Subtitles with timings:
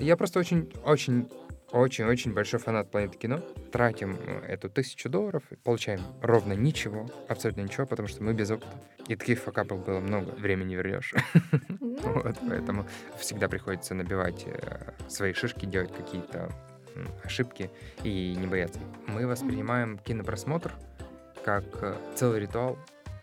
[0.00, 1.28] Я просто очень, очень,
[1.72, 3.38] очень-очень большой фанат планеты кино.
[3.72, 8.70] Тратим э, эту тысячу долларов, получаем ровно ничего, абсолютно ничего, потому что мы без опыта.
[9.08, 11.14] И таких факапов было много, времени не вернешь.
[11.98, 12.86] Вот, поэтому
[13.18, 16.48] всегда приходится набивать э, свои шишки, делать какие-то
[17.24, 17.70] ошибки
[18.04, 18.80] и не бояться.
[19.08, 20.74] Мы воспринимаем кинопросмотр
[21.44, 22.78] как э, целый ритуал.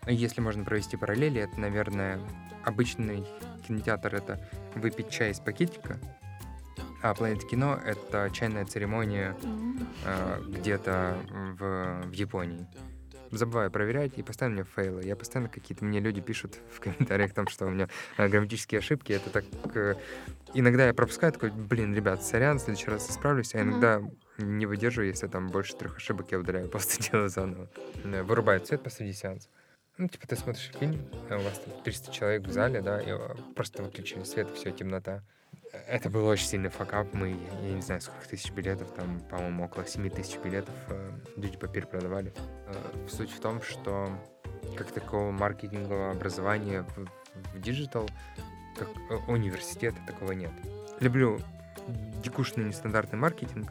[0.06, 2.20] Если можно провести параллели, это, наверное,
[2.64, 3.24] обычный
[3.66, 4.40] кинотеатр— это
[4.74, 5.98] выпить чай из пакетика,
[7.02, 9.36] а Planet кино— это чайная церемония
[10.04, 11.16] э, где-то
[11.58, 12.66] в, в Японии.
[13.30, 15.02] Забываю проверять и постоянно мне фейлы.
[15.02, 19.12] Я постоянно какие-то мне люди пишут в комментариях там, что у меня э, грамматические ошибки.
[19.12, 19.44] Это так...
[19.74, 19.96] Э,
[20.54, 23.54] иногда я пропускаю, такой, блин, ребят, сорян, в следующий раз исправлюсь.
[23.54, 24.02] А иногда
[24.38, 27.68] не выдерживаю, если там больше трех ошибок, я удаляю, просто делаю заново.
[28.04, 29.48] Вырубает свет посреди сеанса.
[29.98, 33.16] Ну, типа, ты смотришь фильм, а у вас там 300 человек в зале, да, и
[33.54, 35.22] просто выключили свет, все, темнота.
[35.86, 37.12] Это был очень сильный факап.
[37.12, 41.56] Мы, я не знаю, сколько тысяч билетов, там, по-моему, около 7 тысяч билетов э, люди
[41.56, 42.32] по перепродавали.
[42.66, 44.08] Э, суть в том, что
[44.76, 48.08] как такого маркетингового образования в, в digital,
[48.76, 50.52] как э, университета такого нет.
[51.00, 51.40] Люблю
[52.22, 53.70] дикушный нестандартный маркетинг,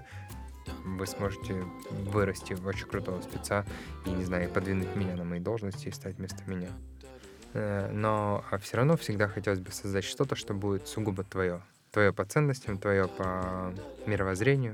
[0.84, 1.54] вы сможете
[1.90, 3.66] вырасти в очень крутого спеца
[4.06, 6.70] и, не знаю, подвинуть меня на мои должности и стать вместо меня.
[7.54, 11.62] Э, но а все равно всегда хотелось бы создать что-то, что будет сугубо твое.
[11.96, 13.26] Твое по ценностям, твое по
[14.06, 14.74] мировоззрению.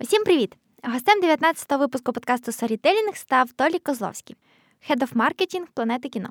[0.00, 0.56] Усім привіт!
[0.82, 4.36] Гостем 19-го випуску подкасту Storytelling став Толі Козловський,
[4.90, 6.28] Head of Marketing Планети кіно.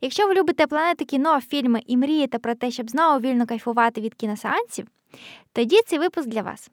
[0.00, 4.14] Якщо ви любите планети кіно, фільми і мрієте про те, щоб знову вільно кайфувати від
[4.14, 4.86] кіносеансів,
[5.52, 6.70] тоді цей випуск для вас.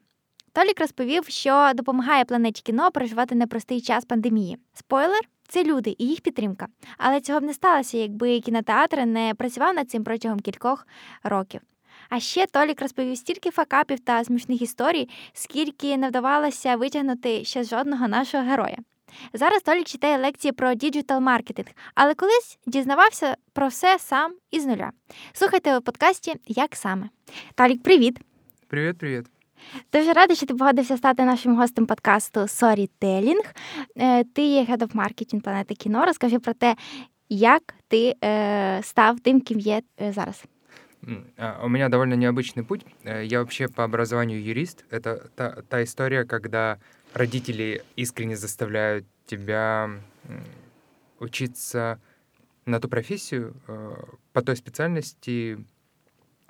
[0.52, 4.58] Толік розповів, що допомагає планеті кіно переживати непростий час пандемії.
[4.74, 6.66] Спойлер це люди і їх підтримка.
[6.98, 10.86] Але цього б не сталося, якби кінотеатр не працював над цим протягом кількох
[11.22, 11.60] років.
[12.08, 18.08] А ще Толік розповів стільки факапів та смішних історій, скільки не вдавалося витягнути ще жодного
[18.08, 18.76] нашого героя.
[19.32, 24.90] Зараз Толік читає лекції про діджитал маркетинг, але колись дізнавався про все сам із нуля.
[25.32, 27.08] Слухайте у подкасті Як саме.
[27.54, 28.20] Толік, привіт!
[28.68, 29.31] Привіт, привіт!
[29.93, 33.53] Дуже рада, що ти погодився стати нашим гостем подкасту Storytelling.
[33.97, 36.05] Е, ти є Head of Marketing планети кіно.
[36.05, 36.75] Розкажи про те,
[37.29, 40.43] як ти е, став тим, ким є е, зараз.
[41.63, 42.85] У меня довольно необычный путь.
[43.05, 44.83] Я вообще по образованию юрист.
[44.91, 46.77] Это та, та история, когда
[47.13, 49.89] родители искренне заставляют тебя
[51.19, 51.97] учиться
[52.65, 53.53] на ту профессию
[54.33, 55.57] по той специальности,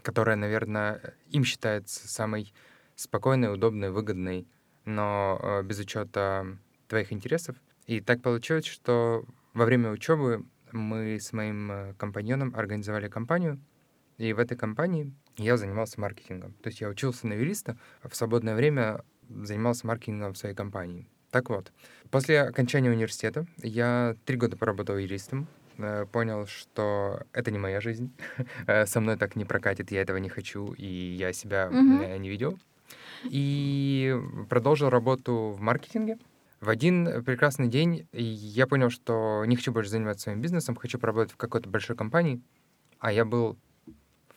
[0.01, 2.53] которая, наверное, им считается самой
[3.02, 4.46] спокойной, удобной, выгодной,
[4.84, 6.58] но э, без учета
[6.88, 7.56] твоих интересов.
[7.86, 9.24] И так получилось, что
[9.54, 13.60] во время учебы мы с моим э, компаньоном организовали компанию,
[14.18, 16.54] и в этой компании я занимался маркетингом.
[16.62, 21.08] То есть я учился на юриста, а в свободное время занимался маркетингом в своей компании.
[21.30, 21.72] Так вот,
[22.10, 25.48] после окончания университета я три года поработал юристом,
[25.78, 28.12] э, понял, что это не моя жизнь,
[28.86, 32.18] со мной так не прокатит, я этого не хочу, и я себя mm-hmm.
[32.18, 32.58] не видел.
[33.24, 34.16] И
[34.48, 36.18] продолжил работу в маркетинге.
[36.60, 41.32] В один прекрасный день я понял, что не хочу больше заниматься своим бизнесом, хочу поработать
[41.32, 42.40] в какой-то большой компании.
[43.00, 43.58] А я был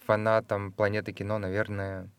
[0.05, 2.09] фанатом «Планеты кино», наверное,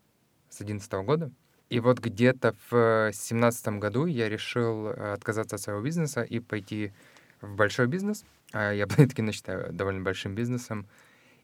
[0.49, 1.33] с 2011 года.
[1.71, 6.93] И вот где-то в 2017 году я решил отказаться от своего бизнеса и пойти
[7.41, 8.25] в большой бизнес.
[8.53, 10.87] А я «Планету кино» считаю довольно большим бизнесом.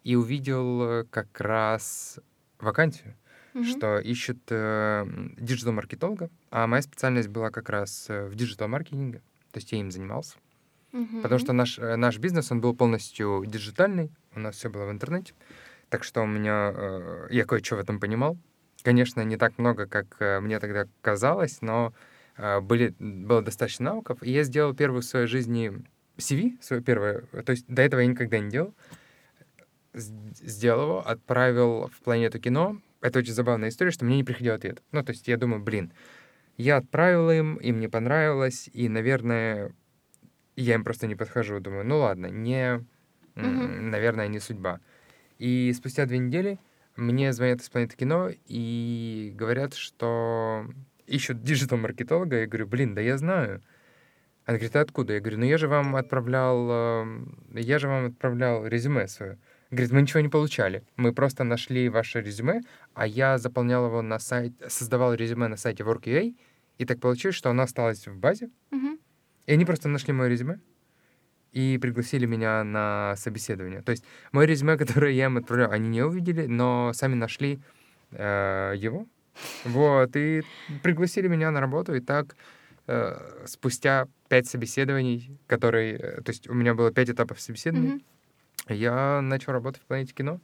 [0.05, 2.21] И увидел как раз
[2.61, 3.17] вакансию
[3.55, 3.65] mm-hmm.
[3.65, 5.07] что ищут э,
[5.39, 9.19] диджитал-маркетолога, а моя специальность была как раз э, в диджитал-маркетинге,
[9.51, 10.37] то есть я им занимался.
[10.93, 11.23] Mm-hmm.
[11.23, 14.91] Потому что наш, э, наш бизнес, он был полностью диджитальный, у нас все было в
[14.91, 15.35] интернете,
[15.89, 18.37] так что у меня, э, я кое-что в этом понимал.
[18.83, 21.93] Конечно, не так много, как э, мне тогда казалось, но
[22.37, 25.73] э, были, было достаточно навыков, и я сделал первую в своей жизни
[26.17, 28.75] CV, свое первое, то есть до этого я никогда не делал,
[29.95, 34.83] сделал его, отправил в планету кино, это очень забавная история, что мне не приходил ответ.
[34.93, 35.93] Ну, то есть я думаю, блин,
[36.57, 39.75] я отправил им, им не понравилось, и, наверное,
[40.57, 41.61] я им просто не подхожу.
[41.61, 42.85] Думаю, ну ладно, не,
[43.35, 43.81] mm-hmm.
[43.81, 44.81] наверное, не судьба.
[45.39, 46.59] И спустя две недели
[46.97, 50.67] мне звонят из планеты кино и говорят, что
[51.07, 52.41] ищут диджитал-маркетолога.
[52.41, 53.63] Я говорю, блин, да я знаю.
[54.45, 55.15] Она говорит, а откуда?
[55.15, 59.39] Я говорю, ну я же вам отправлял, эм, я же вам отправлял резюме свое.
[59.73, 60.83] Говорит, мы ничего не получали.
[60.97, 62.61] Мы просто нашли ваше резюме,
[62.95, 66.35] а я заполнял его на сайт, создавал резюме на сайте Work.ua,
[66.79, 68.51] и так получилось, что оно осталось в базе.
[68.71, 68.99] Угу.
[69.47, 70.61] И они просто нашли мое резюме.
[71.53, 73.83] и пригласили меня на собеседование.
[73.83, 77.59] То есть мое резюме, которое я им отправлял, они не увидели, но сами нашли
[78.13, 79.07] э, его.
[79.65, 80.43] Вот, и
[80.83, 82.37] пригласили меня на работу, и так
[82.87, 85.95] э, спустя пять собеседований, которые...
[85.97, 88.03] э, То есть у меня было пять этапов собеседований, Мгм.
[88.69, 90.41] Я начал работать в «Планете кино».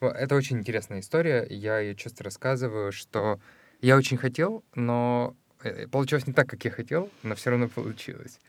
[0.00, 3.40] Это очень интересная история, я ее часто рассказываю, что
[3.80, 8.40] я очень хотел, но э, получилось не так, как я хотел, но все равно получилось.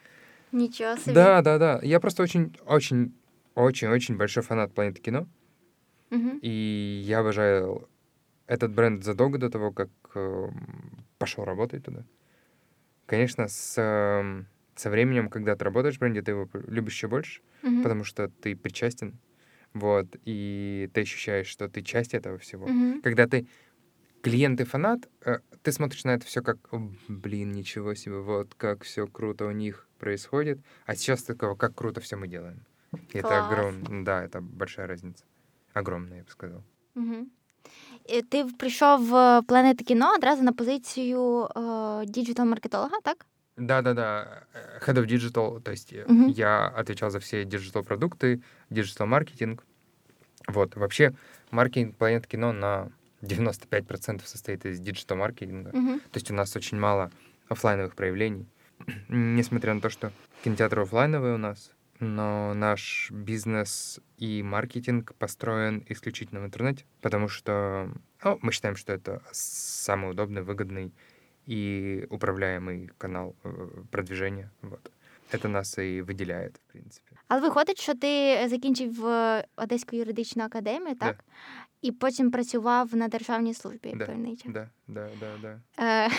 [0.52, 1.14] Ничего себе.
[1.14, 1.80] Да, да, да.
[1.84, 3.14] Я просто очень, очень,
[3.56, 5.28] очень, очень большой фанат планеты кино.
[6.10, 6.40] Мгм.
[6.42, 7.88] И я обожаю
[8.48, 12.04] этот бренд задолго до того, как эм, пошел работать туда.
[13.06, 17.09] Конечно, с, эм, со временем, когда ты работаешь в бренде, ты его п- любишь еще
[17.09, 17.83] больше, Мгм.
[17.83, 19.13] потому что ты причастен.
[19.75, 22.67] Вот, и ты ощущаешь, что ты часть этого всего.
[22.67, 23.01] Мгм.
[23.03, 23.47] Когда ты
[24.23, 28.55] клиент и фанат, э, ты смотришь на это все как, «О, блин, ничего себе, вот
[28.55, 30.59] как все круто у них происходит.
[30.87, 32.61] А сейчас такого, как круто все мы делаем.
[33.15, 33.47] И это Класс.
[33.47, 35.25] огромно, да, это большая разница.
[35.75, 36.63] Огромная, я бы сказал.
[36.95, 37.27] Мгм.
[38.09, 41.61] І Ти прийшов в планету кіно одразу на позицію е,
[42.07, 43.27] діджитал-маркетолога, так?
[43.56, 46.28] Да-да-да, э, Head of Digital, то есть Мгм.
[46.28, 49.64] я отвечал за все digital-продукты, digital-маркетинг.
[50.48, 51.14] Вот, вообще
[51.52, 52.92] маркетинг Планет Кино на
[53.22, 55.70] 95% состоит из digital-маркетинга.
[55.70, 56.00] Угу.
[56.00, 57.12] То есть у нас очень мало
[57.48, 58.48] оффлайновых проявлений.
[59.08, 60.12] Несмотря на то, что
[60.44, 67.90] кинотеатры оффлайновые у нас, но наш бизнес и маркетинг построен исключительно в интернете, потому что
[68.24, 70.94] ну, мы считаем, что это самый удобный, выгодный
[71.49, 73.49] и управляемый канал э,
[73.91, 74.51] продвижения.
[74.63, 74.91] Вот.
[75.33, 77.17] Это нас и выделяет, в принципе.
[77.29, 81.07] Але виходить, що ти закінчив е, Одеську юридичну академію, Да.
[81.07, 81.25] так?
[81.83, 84.53] І потім працював на державній службі Да, певний час.
[84.53, 85.85] Да, да, да, да.
[85.85, 86.11] Е,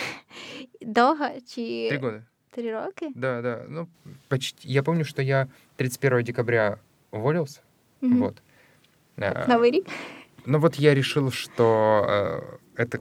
[0.81, 2.23] довго чи Три года.
[2.51, 3.09] три роки?
[3.15, 3.65] Да, да.
[3.69, 3.87] Ну,
[4.27, 4.67] почти.
[4.67, 6.77] Я помню, что я 31 декабря
[7.11, 7.61] уволился.
[8.01, 8.19] Мгм.
[8.19, 8.41] Вот.
[9.17, 9.85] А, Новий рік?
[10.46, 12.04] Но вот я решил, что
[12.76, 13.00] э, это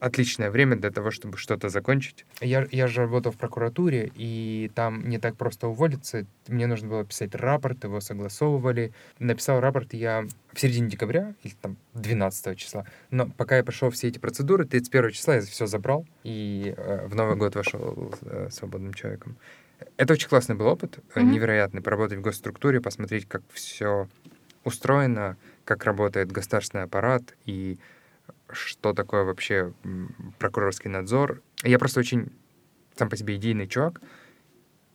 [0.00, 2.24] отличное время для того, чтобы что-то закончить.
[2.40, 6.26] Я, я же работал в прокуратуре, и там не так просто уволиться.
[6.48, 8.92] Мне нужно было писать рапорт, его согласовывали.
[9.18, 12.86] Написал рапорт я в середине декабря, или там 12 числа.
[13.10, 17.14] Но пока я прошел все эти процедуры, 31 числа я все забрал, и э, в
[17.14, 19.36] Новый год вошел э, свободным человеком.
[19.96, 21.30] Это очень классный был опыт, Мгм.
[21.32, 24.08] невероятный, поработать в госструктуре, посмотреть, как все
[24.64, 27.78] устроено, как работает государственный аппарат и
[28.50, 29.72] что такое вообще
[30.38, 31.40] прокурорский надзор.
[31.62, 32.30] Я просто очень
[32.96, 34.00] сам по себе идейный чувак.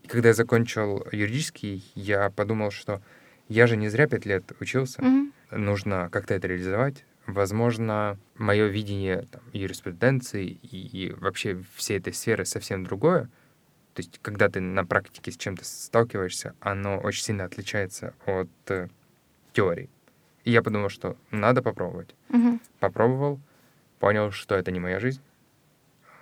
[0.04, 3.02] И когда я закончил юридический, я подумал, что
[3.48, 5.34] я же не зря пять лет учился, Мгм.
[5.52, 7.04] нужно как-то это реализовать.
[7.26, 10.78] Возможно, мое видение там, юриспруденции и,
[11.08, 13.30] и вообще всей этой сферы совсем другое.
[13.94, 18.50] То есть, когда ты на практике с чем-то сталкиваешься, оно очень сильно отличается от
[19.60, 19.90] теории.
[20.46, 22.16] И я подумал, что надо попробовать.
[22.30, 22.62] Мгм.
[22.80, 23.40] Попробовал,
[24.00, 25.22] понял, что это не моя жизнь,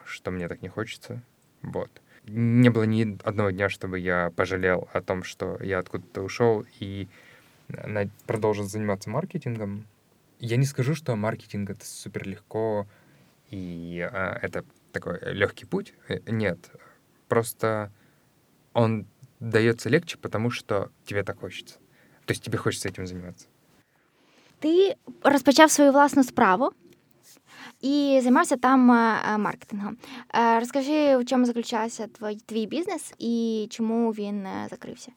[0.05, 1.21] что мне так не хочется.
[1.61, 1.91] Вот.
[2.25, 7.07] Не было ни одного дня, чтобы я пожалел о том, что я откуда-то ушел и
[8.25, 9.85] продолжил заниматься маркетингом.
[10.39, 12.87] Я не скажу, что маркетинг это супер легко
[13.51, 15.93] и а, это такой легкий путь.
[16.07, 16.59] Э, Нет.
[17.27, 17.91] Просто
[18.73, 19.05] он
[19.39, 21.75] дается легче, потому что тебе так хочется.
[22.26, 23.46] То есть тебе хочется этим заниматься.
[24.58, 26.70] Ти розпочав свою власну справу
[27.80, 29.96] і займався там е, е, маркетингом.
[30.34, 35.12] Е, Розкажи, у чому заключався твій, твій бізнес і чому він е, закрився?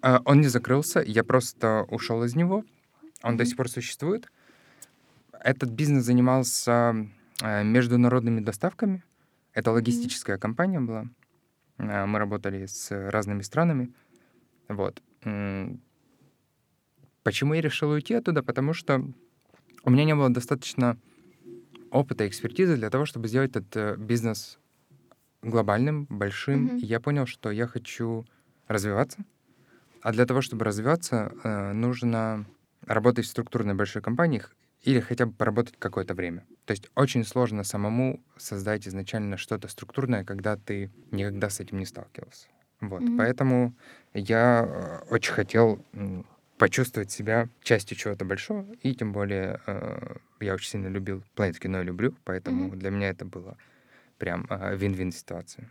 [0.00, 2.56] А, Он не закрылся, я просто ушел из него.
[3.22, 3.36] Он Мгм.
[3.36, 4.28] до сих пор существует.
[5.44, 6.94] Этот бизнес занимался
[7.42, 9.02] э, международными доставками.
[9.54, 11.08] Это логистическая компания была.
[11.78, 13.88] А, Мы работали с разными странами.
[14.68, 15.02] Вот.
[17.23, 18.43] Почему я решил уйти оттуда?
[18.43, 19.03] Потому что
[19.83, 20.97] у меня не было достаточно
[21.89, 24.59] опыта и экспертизы для того, чтобы сделать этот э, бизнес
[25.41, 26.63] глобальным, большим.
[26.65, 26.77] Мгм.
[26.77, 28.25] И я понял, что я хочу
[28.67, 29.23] развиваться.
[30.01, 32.45] А для того, чтобы развиваться, э, нужно
[32.85, 34.43] работать в структурной большой компании
[34.81, 36.45] или хотя бы поработать какое-то время.
[36.65, 41.85] То есть очень сложно самому создать изначально что-то структурное, когда ты никогда с этим не
[41.85, 42.47] сталкивался.
[42.81, 43.01] Вот.
[43.01, 43.17] Мгм.
[43.17, 43.73] Поэтому
[44.13, 45.85] я э, очень хотел
[46.58, 51.78] почувствовать себя частью чего-то большого, и тем более э, я очень сильно любил планету кино,
[51.78, 52.78] я люблю, поэтому Мгм.
[52.78, 53.56] для меня это было
[54.18, 55.66] прям э, вин-вин ситуация.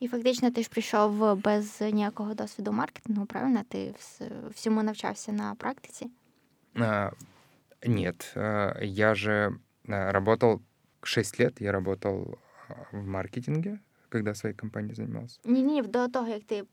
[0.00, 3.62] І фактично ти ж прийшов без ніякого досвіду маркетингу, правильно?
[3.68, 6.10] Ти вс- всьому навчався на практиці.
[6.78, 7.10] А,
[7.86, 9.52] Нет, э, я же
[9.88, 10.60] э, работал
[11.02, 12.38] 6 лет, я работал
[12.68, 13.78] э, в маркетинге,
[14.10, 15.40] когда своей компанией занимался?
[15.44, 16.64] Ні, ні, до того, як ти е,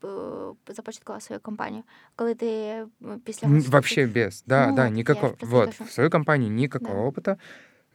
[0.68, 1.82] започаткував свою компанію.
[2.16, 2.86] Коли ти е,
[3.24, 4.44] після Н- університету- Вообще без.
[4.46, 5.32] Да, Ну да, вот, я никакого.
[5.32, 5.88] просто Вот, скажу.
[5.88, 7.36] в свою компанию никакого опыта.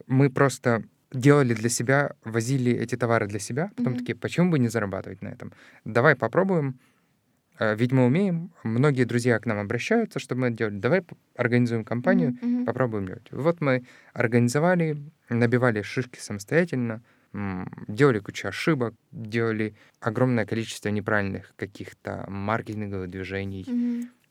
[0.08, 0.82] Мы просто
[1.12, 3.98] делали для себя, возили эти товары для себя, потом Мгм.
[4.00, 5.52] такие, почему бы не зарабатывать на этом?
[5.84, 6.74] Давай попробуем.
[7.62, 10.78] Э, Ведь мы умеем, многие друзья к нам обращаются, чтобы мы это делали.
[10.80, 12.64] Давай п- организуем компанию, Мгм, мгм.
[12.64, 13.28] попробуем делать.
[13.32, 13.82] Вот мы
[14.14, 14.96] организовали,
[15.28, 17.02] набивали шишки самостоятельно, м,
[17.87, 23.65] делали кучу ошибок, делали огромное количество неправильных каких-то маркетинговых движений.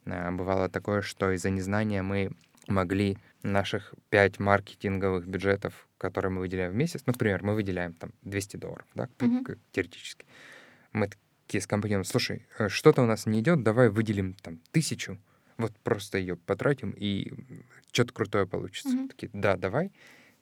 [0.06, 2.30] А, Бывало такое, что из-за незнания мы
[2.66, 8.12] могли наших пять маркетинговых бюджетов, которые мы выделяем в месяц, ну, например, мы выделяем там
[8.22, 10.24] 200 долларов, да, как теоретически.
[10.92, 11.10] Мы
[11.46, 15.18] такие с компанией, слушай, э, что-то у нас не идет, давай выделим там тысячу,
[15.58, 17.32] вот просто ее потратим, и
[17.92, 18.96] что-то крутое получится.
[18.96, 19.08] Мгм.
[19.08, 19.92] Такие, да, давай.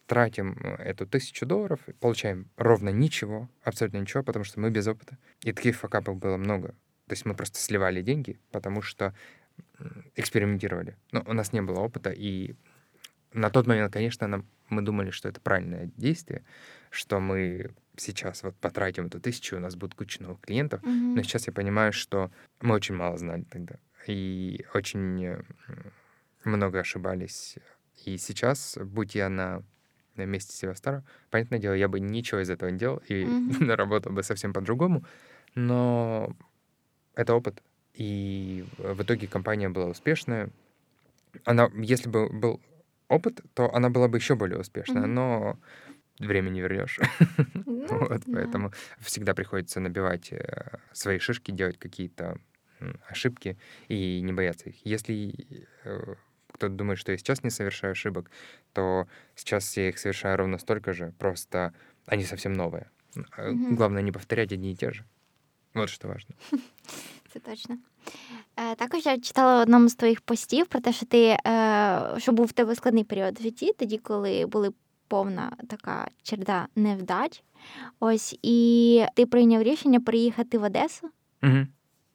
[0.06, 5.18] Тратим э, эту тысячу долларов, получаем ровно ничего, абсолютно ничего, потому что мы без опыта.
[5.42, 6.68] И таких факапов было много.
[7.06, 9.14] То есть мы просто сливали деньги, потому что
[10.14, 10.96] экспериментировали.
[11.10, 12.54] Но у нас не было опыта, и
[13.32, 16.44] на тот момент, конечно, нам, мы думали, что это правильное действие,
[16.90, 20.82] что мы сейчас вот потратим эту тысячу, у нас будет куча новых клиентов.
[20.82, 21.14] Мгм.
[21.14, 22.30] Но сейчас я понимаю, что
[22.60, 23.76] мы очень мало знали тогда.
[24.06, 25.42] И очень э,
[26.44, 27.56] много ошибались.
[28.04, 29.62] И сейчас, будь я на,
[30.16, 33.70] на месте Севастара, понятное дело, я бы ничего из этого не делал и Мгм.
[33.76, 35.04] работал бы совсем по-другому.
[35.54, 36.34] Но
[37.14, 37.62] это опыт.
[37.94, 40.50] И в итоге компания была успешная.
[41.44, 42.60] Она, если бы был
[43.08, 45.14] опыт, то она была бы еще более успешная, Мгм.
[45.14, 45.58] но
[46.18, 46.98] время не вернешь.
[47.66, 48.32] Ну, Вот, да.
[48.32, 52.38] поэтому всегда приходится набивать э, свои шишки, делать какие-то
[53.08, 54.86] ошибки и не бояться их.
[54.86, 56.14] Если э,
[56.62, 58.30] кто-то думает, что я сейчас не совершаю ошибок,
[58.72, 61.72] то сейчас я их совершаю ровно столько же, просто
[62.06, 62.86] они совсем новые.
[63.36, 63.74] Э, Мгм.
[63.76, 65.04] Главное не повторять одни и те же.
[65.74, 66.34] Вот что важно.
[67.32, 67.78] Це точно.
[68.56, 72.32] Е, також я читала в одному з твоїх постів про те, що ти е, що
[72.32, 74.72] був в тебе складний період в житті, тоді, коли були
[75.08, 77.42] повна така череда невдач.
[78.00, 81.10] Ось, і ти прийняв рішення приїхати в Одесу
[81.42, 81.68] Мгм.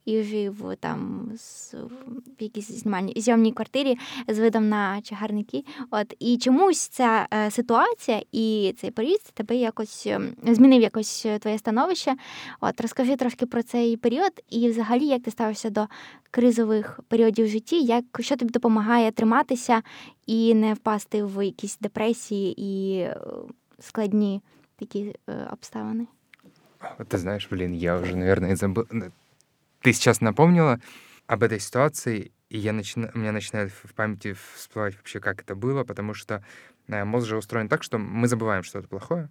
[0.08, 3.98] І жив там з, в якійсь знімальній зйомній квартирі
[4.28, 5.64] з видом на чагарники.
[5.90, 11.38] От і чомусь ця е, ситуація і цей період тебе якось ем, змінив якось е,
[11.38, 12.16] твоє становище.
[12.60, 15.86] От розкажи трошки про цей період, і взагалі як ти ставишся до
[16.30, 19.82] кризових періодів в житті, як що тобі допомагає триматися
[20.26, 23.16] і не впасти в якісь депресії і е,
[23.80, 24.42] складні
[24.78, 26.06] такі е, обставини.
[26.98, 28.86] Вот Ты знаешь, блин, я уже, наверное, забыл.
[29.88, 30.80] Ты сейчас напомнила
[31.26, 33.10] об этой ситуации, и я начина...
[33.14, 36.44] у меня начинает в памяти всплывать вообще, как это было, потому что
[36.88, 39.30] э, мозг же устроен так, что мы забываем что-то плохое.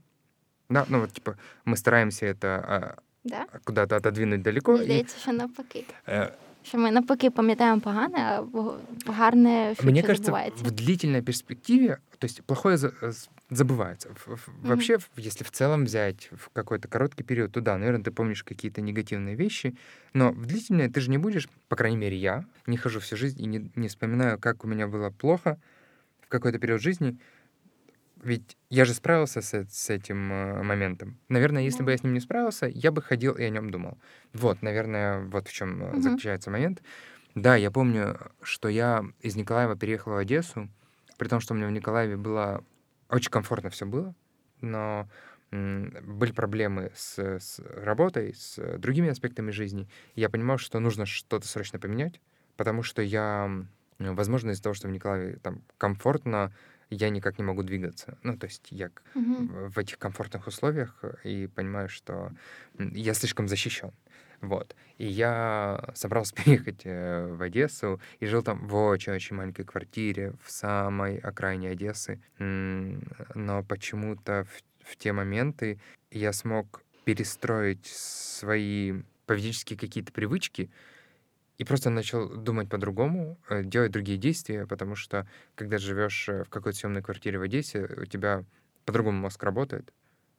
[0.68, 3.46] Да, ну вот, типа, мы стараемся это а, Да?
[3.66, 4.78] куда-то отодвинуть далеко.
[4.78, 5.86] Мені и, що навпаки.
[6.08, 6.32] э,
[6.64, 8.44] Що ми навпаки пам'ятаємо погане, а
[9.12, 10.66] гарне швидше Мне кажется, забувається.
[10.66, 12.78] в длительной перспективе, то есть плохое
[13.52, 14.08] забывается.
[14.64, 18.44] Вообще, в- если в целом взять в какой-то короткий период, то да, наверное, ты помнишь
[18.44, 19.76] какие-то негативные вещи,
[20.14, 23.42] но в длительное ты же не будешь, по крайней мере, я не хожу всю жизнь
[23.42, 25.58] и не, не вспоминаю, как у меня было плохо
[26.22, 27.18] в какой-то период жизни.
[28.27, 31.17] Ведь я же справился с, э- с этим э, моментом.
[31.29, 33.98] Наверное, если бы я с ним не справился, я бы ходил и о нем думал.
[34.34, 36.01] Вот, наверное, вот в чем Мгм.
[36.01, 36.84] заключается момент.
[37.36, 40.67] Да, я помню, что я из Николаева переехал в Одессу,
[41.17, 42.65] при том, что у меня в Николаеве было
[43.10, 44.13] очень комфортно все было,
[44.60, 45.07] но
[45.51, 49.88] были проблемы с, с работой, с э, другими аспектами жизни.
[50.15, 52.19] Я понимал, что нужно что-то срочно поменять,
[52.57, 53.50] потому что я,
[54.00, 56.51] возможно, из-за того, что в Николаеве там комфортно,
[56.89, 58.17] я никак не могу двигаться.
[58.24, 59.70] Ну, то есть я Мгм.
[59.70, 62.32] в этих комфортных условиях э, и понимаю, что
[62.77, 63.91] я слишком защищен.
[64.41, 64.75] Вот.
[65.00, 70.51] И я собрался переехать э, в Одессу и жил там в очень-очень маленькой квартире в
[70.51, 72.20] самой окраине Одессы.
[72.39, 75.79] Но почему-то в, в те моменты
[76.12, 80.70] я смог перестроить свои поведенческие какие-то привычки
[81.58, 86.50] и просто начал думать по-другому, э, делать другие действия, потому что когда живешь э, в
[86.50, 88.46] какой-то съемной квартире в Одессе, у тебя
[88.86, 89.94] по-другому мозг работает.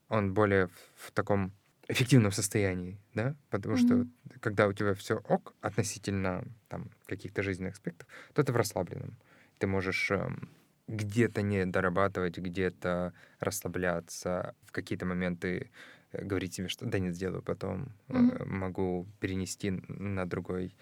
[0.08, 1.52] Он более в, в таком
[1.88, 4.12] эффективном состоянии, да, потому что Мгм.
[4.40, 9.18] когда у тебя все ок относительно там каких-то жизненных аспектов, то ты в расслабленном.
[9.58, 10.50] Ты можешь эм,
[10.86, 15.70] где-то не дорабатывать, где-то расслабляться, в какие-то моменты
[16.12, 18.42] э, говорить себе, что да нет, сделаю потом, Мгм.
[18.46, 20.74] могу перенести на другой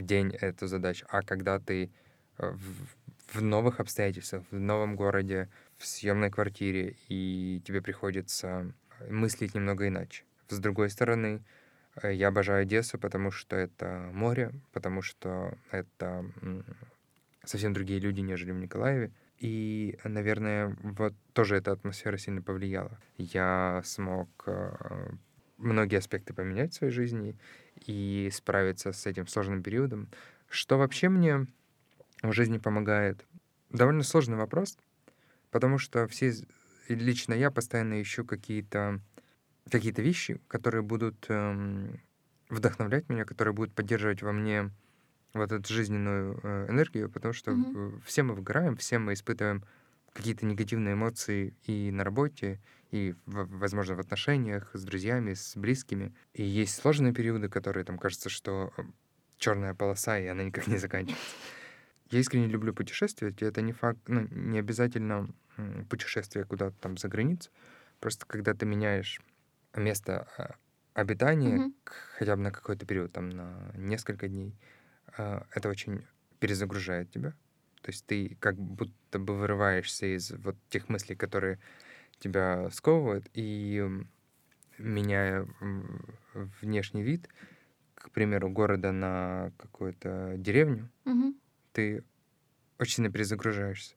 [0.00, 1.06] день эту задачу.
[1.08, 1.90] А когда ты
[2.38, 8.72] э, в, в новых обстоятельствах, в новом городе, в съемной квартире, и тебе приходится
[9.08, 10.24] мыслить немного иначе.
[10.48, 11.42] С другой стороны,
[12.02, 16.24] э, я обожаю Одессу, потому что это море, потому что это
[17.44, 19.10] совсем другие люди, нежели в Николаеве.
[19.38, 22.98] И, наверное, вот тоже эта атмосфера сильно повлияла.
[23.18, 25.10] Я смог э,
[25.56, 27.36] многие аспекты поменять в своей жизни
[27.86, 30.08] и справиться с этим сложным периодом.
[30.48, 31.46] Что вообще мне
[32.22, 33.24] в жизни помогает?
[33.70, 34.78] Довольно сложный вопрос,
[35.50, 36.34] потому что все,
[36.88, 39.00] лично я постоянно ищу какие-то
[39.70, 41.98] какие-то вещи, которые будут эм,
[42.50, 44.70] вдохновлять меня, которые будут поддерживать во мне
[45.32, 48.02] вот эту жизненную э, энергию, потому что mm-hmm.
[48.04, 49.64] все мы выгораем, все мы испытываем
[50.12, 52.60] какие-то негативные эмоции и на работе,
[52.94, 56.14] и, возможно, в отношениях с друзьями, с близкими.
[56.32, 58.82] И есть сложные периоды, которые там кажется, что э,
[59.36, 61.36] черная полоса, и она никак не заканчивается.
[62.10, 65.28] Я искренне люблю путешествовать, и это не факт, ну, не обязательно
[65.90, 67.50] путешествие куда-то там за границу.
[67.98, 69.20] Просто когда ты меняешь
[69.74, 70.54] место а,
[70.92, 71.74] обитания mm-hmm.
[72.18, 74.54] хотя бы на какой-то период, там на несколько дней,
[75.18, 76.06] а, это очень
[76.38, 77.30] перезагружает тебя.
[77.82, 81.58] То есть ты как будто бы вырываешься из вот тех мыслей, которые
[82.18, 83.82] тебя сковывают, и
[84.78, 85.46] меняя
[86.60, 87.28] внешний вид,
[87.94, 91.34] к примеру, города на какую-то деревню, угу.
[91.72, 92.04] ты
[92.78, 93.94] очень сильно перезагружаешься.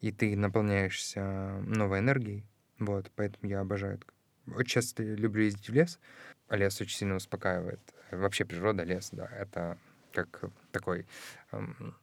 [0.00, 2.44] И ты наполняешься новой энергией.
[2.78, 4.06] Вот, поэтому я обожаю это.
[4.54, 5.98] Очень часто люблю ездить в лес.
[6.48, 7.80] А лес очень сильно успокаивает.
[8.10, 9.78] Вообще природа, лес, да, это
[10.12, 11.06] как такой,
[11.52, 11.96] эм,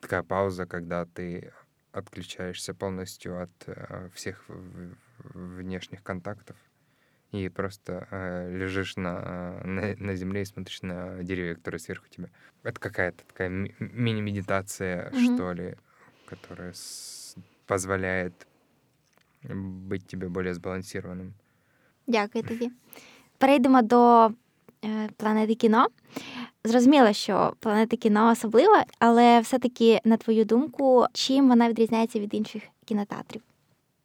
[0.00, 1.52] такая пауза, когда ты
[1.92, 4.44] отключаешься полностью от э, всех
[5.34, 6.56] внешних контактов
[7.32, 12.28] и просто э, лежишь на, на, на земле и смотришь на деревья, которые сверху тебя.
[12.62, 15.34] Это какая-то такая ми- мини-медитация, mm-hmm.
[15.34, 15.76] что ли,
[16.26, 18.46] которая с- позволяет
[19.42, 21.34] быть тебе более збалансованим.
[22.06, 22.70] Дякую тобі.
[23.38, 24.30] Перейдемо до
[25.17, 25.87] планети кіно.
[26.63, 32.63] Зрозуміло, що планета кіно особлива, але все-таки, на твою думку, чим вона відрізняється від інших
[32.85, 33.41] кінотеатрів?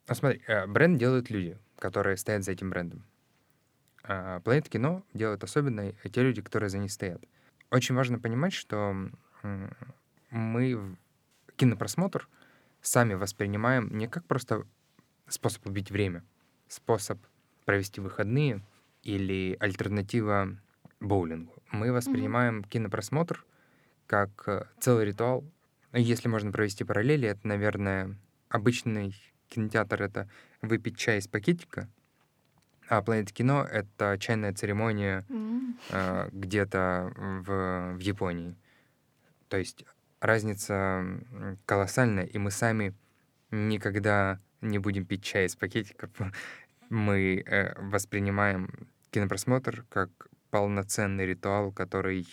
[0.08, 3.02] Ну, смотри, э, бренд делают люди, которые стоят за этим брендом.
[4.02, 7.20] А Планета кино делают особенной те люди, которые за ней стоят.
[7.70, 8.96] Очень важно понимать, что
[10.32, 10.96] мы
[11.56, 12.28] кинопросмотр
[12.82, 14.64] сами воспринимаем не как просто
[15.28, 16.24] способ убить время,
[16.68, 17.18] способ
[17.64, 18.62] провести выходные
[19.04, 20.56] или альтернатива
[20.99, 21.53] боулингу.
[21.71, 22.69] Мы воспринимаем mm-hmm.
[22.69, 23.45] кинопросмотр
[24.07, 25.43] как э, целый ритуал.
[25.93, 28.15] Если можно провести параллели, это, наверное,
[28.49, 29.15] обычный
[29.47, 30.29] кинотеатр— это
[30.61, 31.89] выпить чай из пакетика,
[32.87, 35.73] а Планета кино— это чайная церемония mm.
[35.89, 38.55] э, где-то в, в Японии.
[39.47, 39.85] То есть
[40.19, 41.03] разница
[41.65, 42.93] колоссальная, и мы сами
[43.51, 46.09] никогда не будем пить чай из пакетиков.
[46.89, 50.09] Мы э, воспринимаем кинопросмотр как
[50.51, 52.27] полноценный ритуал, который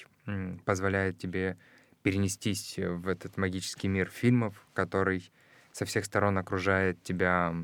[0.65, 1.57] позволяет тебе
[2.03, 5.31] перенестись в этот магический мир фильмов, который
[5.73, 7.55] со всех сторон окружает тебя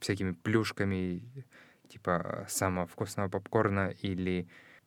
[0.00, 1.22] всякими плюшками,
[1.88, 4.46] типа самого вкусного попкорна или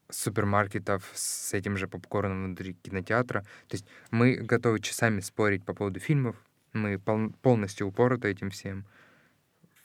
[0.10, 3.42] супермаркетов с этим же попкорном внутри кинотеатра.
[3.68, 6.36] То есть мы готовы часами спорить по поводу фильмов,
[6.74, 8.86] мы пол- полностью упороты этим всем.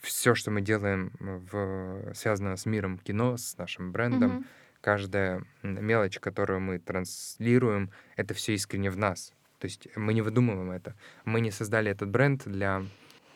[0.00, 4.44] Все, что мы делаем, в, связано с миром кино, с нашим брендом, mm-hmm.
[4.80, 9.32] Каждая мелочь, которую мы транслируем, это все искренне в нас.
[9.58, 10.94] То есть мы не выдумываем это.
[11.24, 12.84] Мы не создали этот бренд для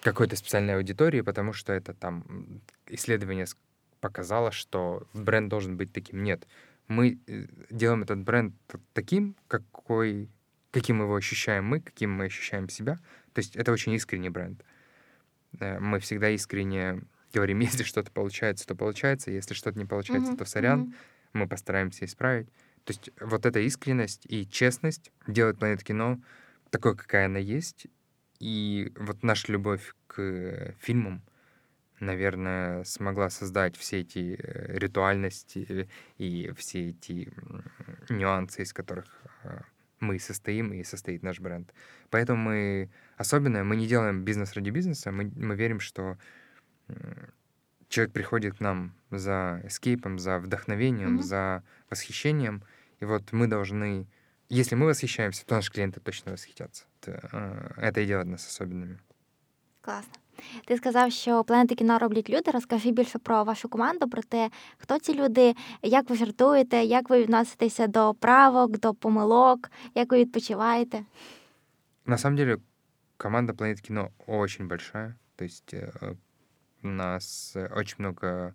[0.02, 2.24] какой-то специальной аудитории, потому что это там
[2.86, 3.46] исследование
[4.00, 6.22] показало, что бренд должен быть таким.
[6.22, 6.46] Нет.
[6.88, 8.54] Мы э, делаем этот бренд
[8.92, 10.28] таким, какой,
[10.70, 13.00] каким его ощущаем мы, каким мы ощущаем себя.
[13.32, 14.62] То есть это очень искренний бренд.
[15.58, 17.02] Э, мы всегда искренне
[17.32, 20.38] говорим, если что-то получается, то получается, если что-то не получается, mm-hmm.
[20.38, 20.94] то сорян, mm-hmm.
[21.34, 22.48] Мы постараемся исправить.
[22.84, 26.18] То есть вот эта искренность и честность делает планету кино
[26.70, 27.86] такой, какая она есть.
[28.40, 31.22] И вот наша любовь к фильмам—
[32.00, 37.32] наверное, смогла создать все эти э, ритуальности и все эти
[38.08, 39.06] нюансы, из которых
[39.42, 39.60] э,
[40.00, 41.72] мы состоим и состоит наш бренд.
[42.10, 46.18] Поэтому мы особенное, мы не делаем бизнес ради бизнеса, мы, мы верим, что
[47.93, 51.23] человек приходит к нам за эскейпом, за вдохновением, mm-hmm.
[51.23, 52.63] за восхищением,
[52.99, 54.07] и вот мы должны,
[54.49, 56.85] если мы восхищаемся, то наши клиенты точно восхитятся.
[57.01, 58.99] Это, э, это и делает нас особенными.
[59.81, 60.13] Классно.
[60.65, 62.51] Ти сказав, що планети кіно роблять люди.
[62.51, 67.21] Розкажи більше про вашу команду, про те, хто ці люди, як ви жартуєте, як ви
[67.21, 71.03] відноситеся до правок, до помилок, як ви відпочиваєте.
[72.05, 72.57] На самом деле,
[73.17, 75.15] команда Планеты Кино очень большая.
[75.35, 76.15] То есть э,
[76.84, 78.54] у нас очень много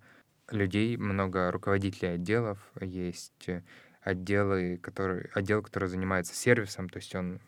[0.49, 3.63] людей, много руководителей отделов, есть э,
[4.01, 7.39] отделы, которые, отдел, который занимается сервисом, то есть он,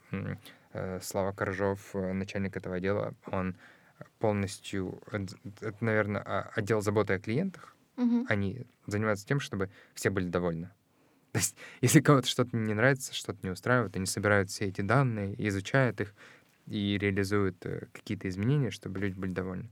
[0.73, 3.55] э, Слава Коржов, э, начальник этого отдела, он
[4.19, 8.25] полностью, это, наверное, а, отдел заботы о клиентах, Мгм.
[8.29, 10.69] они занимаются тем, чтобы все были довольны.
[11.31, 15.35] То есть, если кого-то что-то не нравится, что-то не устраивает, они собирают все эти данные,
[15.47, 16.13] изучают их
[16.67, 19.69] и реализуют э, какие-то изменения, чтобы люди были довольны.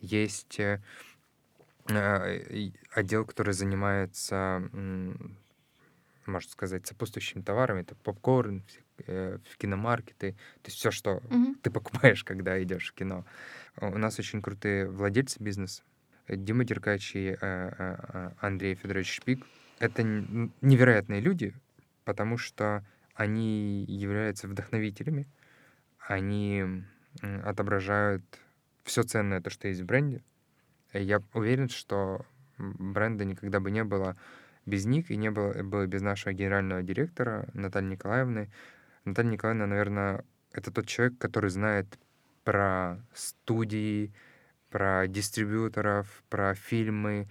[0.00, 0.80] Есть э,
[2.50, 4.62] и отдел, который занимается,
[6.26, 7.80] можно сказать, сопутствующими товарами.
[7.80, 8.62] Это попкорн,
[9.06, 10.32] э, в киномаркеты.
[10.32, 11.54] То есть все, что Мгм.
[11.62, 13.24] ты покупаешь, когда идешь в кино.
[13.80, 15.82] У нас очень крутые владельцы бизнеса.
[16.28, 19.46] Дима Деркач и э, э, э, Андрей Федорович Шпик.
[19.78, 21.54] Это невероятные люди,
[22.04, 22.84] потому что
[23.14, 25.26] они являются вдохновителями.
[26.00, 26.84] Они
[27.22, 28.24] отображают
[28.88, 30.22] все ценное, то, что есть в бренде.
[30.92, 32.24] И Я уверен, что
[32.58, 34.16] бренда никогда бы не было
[34.66, 38.50] без них и не было бы без нашего генерального директора Натальи Николаевны.
[39.04, 41.98] Наталья Николаевна, наверное, это тот человек, который знает
[42.44, 44.12] про студии,
[44.70, 47.28] про дистрибьюторов, про фильмы,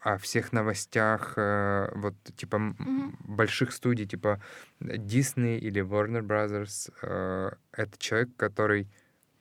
[0.00, 3.16] о всех новостях, э, вот типа Мгм.
[3.20, 4.40] больших студий, типа
[4.80, 6.92] Disney или Warner Brothers.
[7.02, 8.88] Э, Это человек, который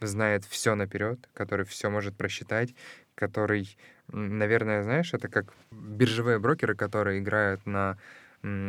[0.02, 2.76] знает все наперед, который все может просчитать,
[3.16, 3.78] который,
[4.08, 7.98] наверное, знаешь, это как биржевые брокеры, которые играют на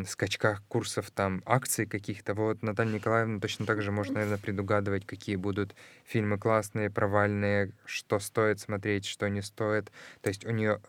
[0.06, 2.34] скачках курсов там акций каких-то.
[2.34, 8.18] Вот Наталья Николаевна точно так же может, наверное, предугадывать, какие будут фильмы классные, провальные, что
[8.18, 9.92] стоит смотреть, что не стоит.
[10.22, 10.80] То есть у нее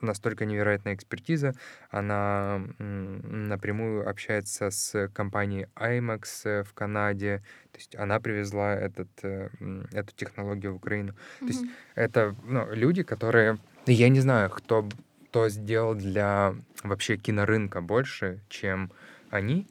[0.00, 1.54] настолько невероятная экспертиза,
[1.90, 9.48] она напрямую общается с компанией IMAX э, в Канаде, то есть она привезла этот, э,
[9.92, 11.14] эту технологию в Украину.
[11.40, 13.58] То есть это ну, люди, которые...
[13.86, 14.88] Я не знаю, кто,
[15.28, 18.90] кто сделал для вообще кинорынка больше, чем
[19.30, 19.66] они.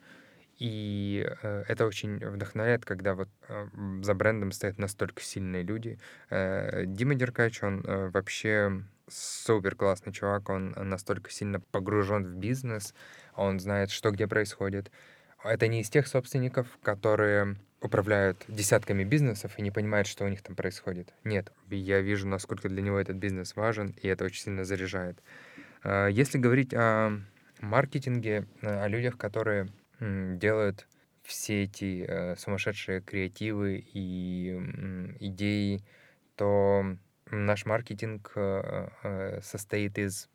[0.59, 3.67] И э, это очень вдохновляет, когда вот э,
[4.01, 5.99] за брендом стоят настолько сильные люди.
[6.29, 12.93] Э, Дима Деркач, он э, вообще супер классный чувак, он настолько сильно погружен в бизнес,
[13.35, 14.91] он знает, что где происходит.
[15.43, 20.41] Это не из тех собственников, которые управляют десятками бизнесов и не понимают, что у них
[20.41, 21.13] там происходит.
[21.23, 25.21] Нет, я вижу, насколько для него этот бизнес важен, и это очень сильно заряжает.
[25.83, 27.19] А, Если говорить о
[27.61, 29.67] маркетинге, э, о людях, которые
[29.99, 30.87] делают
[31.23, 34.51] все эти э, сумасшедшие креативы и
[35.19, 35.83] идеи,
[36.35, 36.97] то
[37.31, 40.29] наш маркетинг э, э, состоит из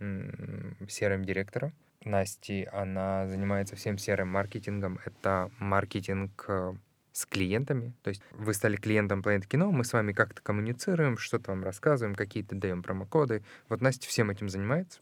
[0.00, 1.72] м, CRM-директора.
[2.04, 5.00] Насти, она занимается всем серым маркетингом.
[5.04, 6.74] Это маркетинг э,
[7.12, 7.94] с клиентами.
[8.02, 12.14] То есть вы стали клиентом Planet Кино, мы с вами как-то коммуницируем, что-то вам рассказываем,
[12.14, 13.42] какие-то даем промокоды.
[13.68, 15.00] Вот Настя всем этим занимается.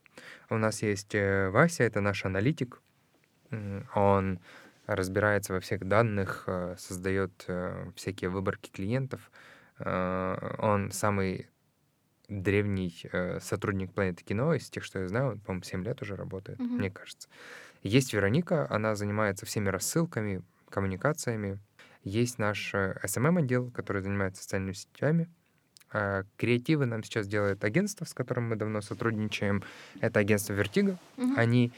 [0.49, 2.81] У нас есть Вася, это наш аналитик.
[3.95, 4.39] Он
[4.87, 7.47] разбирается во всех данных, создает
[7.97, 9.31] всякие выборки клиентов.
[9.79, 11.49] Э, Он самый
[12.29, 16.17] древний э, сотрудник Планеты Кино из тех, что я знаю, он, по-моему, 7 лет уже
[16.17, 16.79] работает, Мгм.
[16.79, 17.29] мне кажется.
[17.83, 21.59] Есть Вероника, она занимается всеми рассылками, коммуникациями.
[22.03, 25.29] Есть наш SMM-отдел, который занимается социальными сетями.
[25.93, 29.63] А Креативы нам сейчас делает агентство, с которым мы давно сотрудничаем.
[30.01, 30.97] Это агентство Vertigo.
[31.17, 31.39] Мгм.
[31.39, 31.73] Они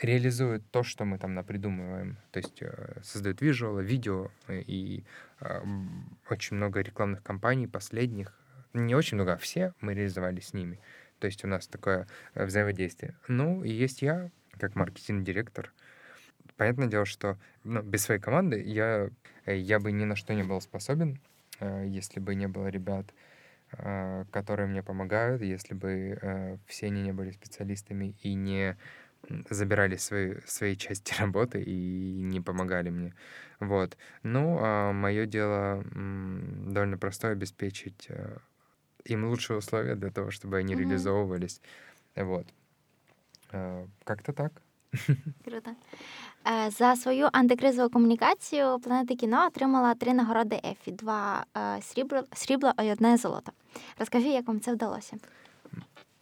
[0.00, 2.18] реализуют то, что мы там напридумываем.
[2.30, 5.04] То есть э, создают визуалы, видео э, и
[5.40, 8.38] м, очень много рекламных кампаний последних.
[8.74, 10.80] Не очень много, а все мы реализовали с ними.
[11.18, 13.16] То есть у нас такое э, взаимодействие.
[13.26, 15.72] Ну, и есть я, как маркетинг-директор.
[16.56, 19.10] Понятное дело, что ну, без своей команды я,
[19.46, 21.20] я бы ни на что не был способен,
[21.60, 23.06] если бы не было ребят,
[23.70, 28.76] которые мне помогают, если бы все они не были специалистами и не
[29.49, 33.13] забирали свои, свои части работы и не помогали мне.
[33.59, 33.97] Вот.
[34.23, 38.37] Ну, а мое дело м, довольно простое — обеспечить э,
[39.05, 40.83] им лучшие условия для того, чтобы они Мгм.
[40.83, 41.61] реализовывались.
[42.15, 42.45] Вот.
[43.53, 44.51] Э, Как-то так.
[45.45, 45.71] Круто.
[46.47, 52.73] Е, За свою антикризову комунікацію планета кіно отримала три нагороди Ефі: два е, срібла, срібла
[52.83, 53.51] і одне золото.
[53.99, 55.15] Розкажи, як вам це вдалося?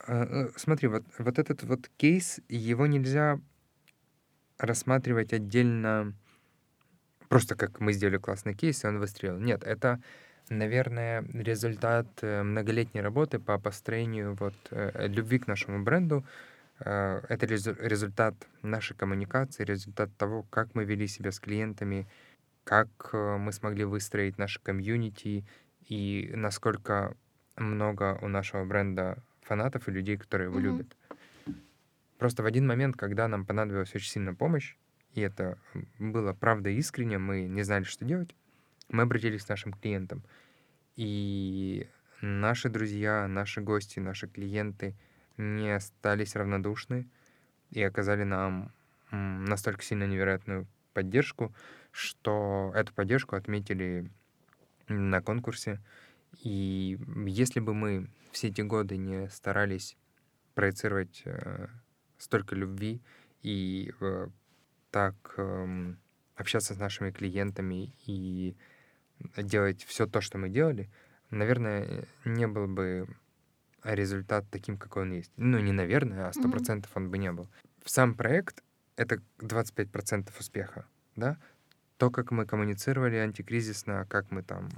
[0.06, 3.40] А, э, Смотри, вот, вот этот вот кейс, его нельзя
[4.58, 6.14] рассматривать отдельно,
[7.28, 9.38] просто как мы сделали классный кейс, и он выстрелил.
[9.38, 10.00] Нет, это,
[10.48, 16.24] наверное, результат э, многолетней работы по построению вот э, любви к нашему бренду.
[16.80, 22.06] Э, Это резу- результат нашей коммуникации, результат того, как мы вели себя с клиентами,
[22.64, 25.44] как э, мы смогли выстроить наше комьюнити
[25.88, 27.16] и насколько
[27.56, 30.96] много у нашего бренда фанатов и людей, которые его любят.
[32.18, 34.76] Просто в один момент, когда нам понадобилась очень сильно помощь,
[35.14, 35.58] и это
[35.98, 38.34] было правда искренне, мы не знали, что делать,
[38.88, 40.22] мы обратились к нашим клиентам.
[40.96, 41.88] И
[42.20, 44.94] наши друзья, наши гости, наши клиенты
[45.36, 47.06] не остались равнодушны
[47.70, 48.72] и оказали нам
[49.10, 51.54] настолько сильно невероятную поддержку,
[51.92, 54.10] что эту поддержку отметили
[54.88, 55.80] на конкурсе.
[56.42, 59.96] И если бы мы все эти годы не старались
[60.54, 61.68] проецировать э,
[62.18, 63.00] столько любви
[63.42, 64.28] и э,
[64.90, 65.98] так эм,
[66.34, 68.56] общаться с нашими клиентами и
[69.36, 70.90] делать все то, что мы делали,
[71.30, 73.06] наверное, не был бы
[73.82, 75.30] результат таким, какой он есть.
[75.36, 76.52] Ну, не наверное, а сто Мгм.
[76.52, 77.48] процентов он бы не был.
[77.84, 78.62] Сам проект
[78.96, 81.38] это 25% успеха, да?
[81.98, 84.68] То, как мы коммуницировали антикризисно, как мы там,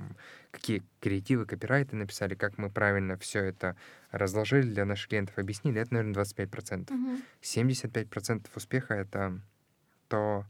[0.52, 3.76] какие креативы, копирайты написали, как мы правильно все это
[4.12, 6.90] разложили для наших клиентов, объяснили, это, наверное, 25%.
[6.90, 7.22] Мгм.
[7.42, 9.40] 75% успеха— это
[10.06, 10.44] то,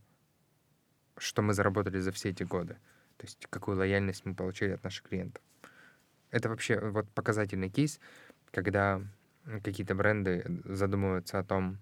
[1.16, 2.74] что мы заработали за все эти годы.
[3.16, 5.42] То есть какую лояльность мы получили от наших клиентов.
[6.30, 7.98] Это вообще вот показательный кейс,
[8.52, 9.02] когда
[9.64, 11.78] какие-то бренды задумываются о том,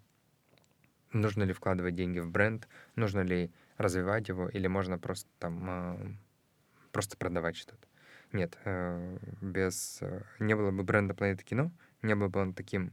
[1.13, 5.98] нужно ли вкладывать деньги в бренд, нужно ли развивать его, или можно просто там а,
[6.92, 7.88] просто продавать что-то.
[8.32, 12.92] Нет, э, без э, не было бы бренда Планета Кино, не был бы он таким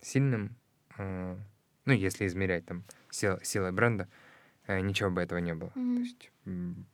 [0.00, 0.56] сильным,
[0.98, 1.36] э,
[1.84, 4.08] ну, если измерять там сил- силой бренда,
[4.66, 5.72] э, ничего бы этого не было.
[5.74, 5.96] Мгм.
[5.96, 6.86] То есть м,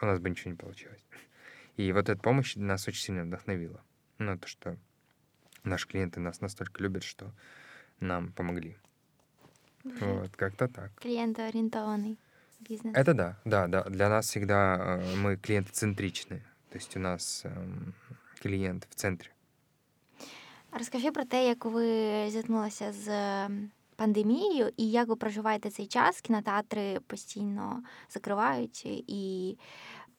[0.00, 1.04] у нас бы ничего не получилось.
[1.76, 3.80] И вот эта помощь нас очень сильно вдохновила.
[4.18, 4.76] Ну, то, что
[5.64, 7.32] наши клиенты нас настолько любят, что
[8.00, 8.76] нам помогли.
[9.84, 10.90] Дуже Вот, как-то так.
[10.94, 12.16] клієнтоорієнтований
[12.60, 12.94] бізнес.
[12.96, 13.82] Это да, да, да.
[13.82, 16.42] Для нас всегда э, мы клиентоцентричны.
[16.70, 17.92] То есть у нас эм,
[18.42, 19.30] клиент в центре.
[20.78, 26.20] Розкажи про те, як ви зіткнулися з ем, пандемією і як ви проживаєте цей час.
[26.20, 29.58] Кінотеатри постійно закривають, і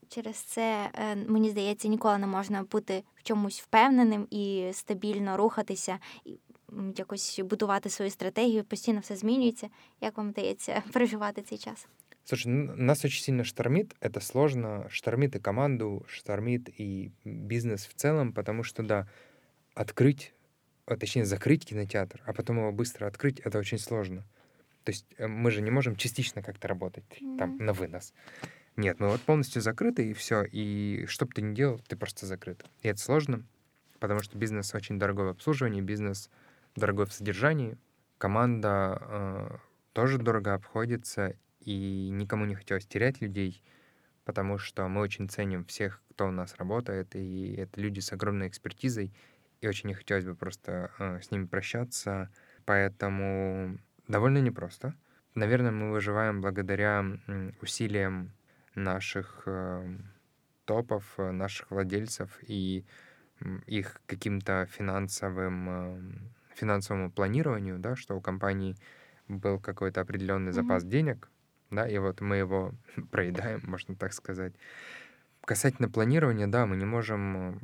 [0.10, 6.00] через це, е, мені здається, ніколи не можна бути в чомусь впевненим і стабільно рухатися,
[6.26, 6.40] і
[6.74, 9.70] м, якось будувати свою стратегію, постійно все змінюється.
[10.02, 11.88] Як вам вдається проживати цей час?
[12.29, 18.35] Слушай, нас очень сильно штормит, это сложно, штормит и команду, штормит и бизнес в целом,
[18.35, 19.09] потому что, да,
[19.73, 20.35] открыть,
[20.85, 24.27] а точнее закрыть кинотеатр, а потом его быстро открыть, это очень сложно.
[24.85, 27.07] То есть э, мы же не можем частично как-то работать
[27.39, 27.65] там Мгм.
[27.65, 28.13] на вынос.
[28.77, 30.45] Нет, мы вот полностью закрыты, и все.
[30.45, 32.63] И что бы ты ни делал, ты просто закрыт.
[32.83, 33.47] И это сложно,
[34.01, 36.29] потому что бизнес очень дорогой в обслуживании, бизнес
[36.77, 37.79] дорогой в содержании,
[38.19, 39.57] команда э,
[39.95, 43.63] тоже дорого обходится, и никому не хотелось терять людей,
[44.25, 48.49] потому что мы очень ценим всех, кто у нас работает, и это люди с огромной
[48.49, 49.15] экспертизой,
[49.61, 52.31] и очень не хотелось бы просто э, с ними прощаться,
[52.65, 54.95] поэтому довольно непросто.
[55.35, 57.05] Наверное, мы выживаем благодаря
[57.63, 58.33] усилиям
[58.75, 59.99] наших э,
[60.65, 62.85] топов, э, наших владельцев и
[63.67, 68.77] их каким-то финансовым, э, финансовому планированию, да, что у компании
[69.29, 70.53] был какой-то определенный Мгм.
[70.53, 71.31] запас денег,
[71.71, 72.73] да, и вот мы его
[73.11, 74.53] проедаем, можно так сказать.
[75.45, 77.61] Касательно планирования, да, мы не можем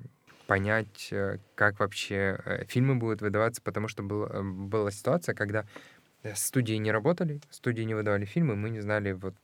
[0.46, 5.64] понять, э, как вообще э, фильмы будут выдаваться, потому что был- э, была ситуация, когда
[6.34, 9.34] студии не работали, студии не выдавали фильмы, мы не знали, вот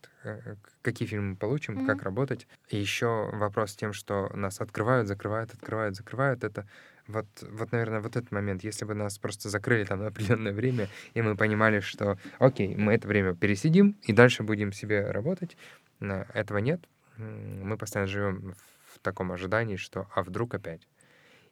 [0.81, 1.87] какие фильмы мы получим, Мгм.
[1.87, 2.47] как работать.
[2.69, 6.43] И еще вопрос с тем, что нас открывают, закрывают, открывают, закрывают.
[6.43, 6.67] Это
[7.11, 8.65] вот, вот, наверное, вот этот момент.
[8.65, 12.95] Если бы нас просто закрыли там на определенное время, и мы понимали, что, окей, мы
[12.95, 15.57] это время пересидим, и дальше будем себе работать,
[16.01, 16.81] но этого нет.
[17.19, 20.87] Мы постоянно живем в таком ожидании, что а вдруг опять.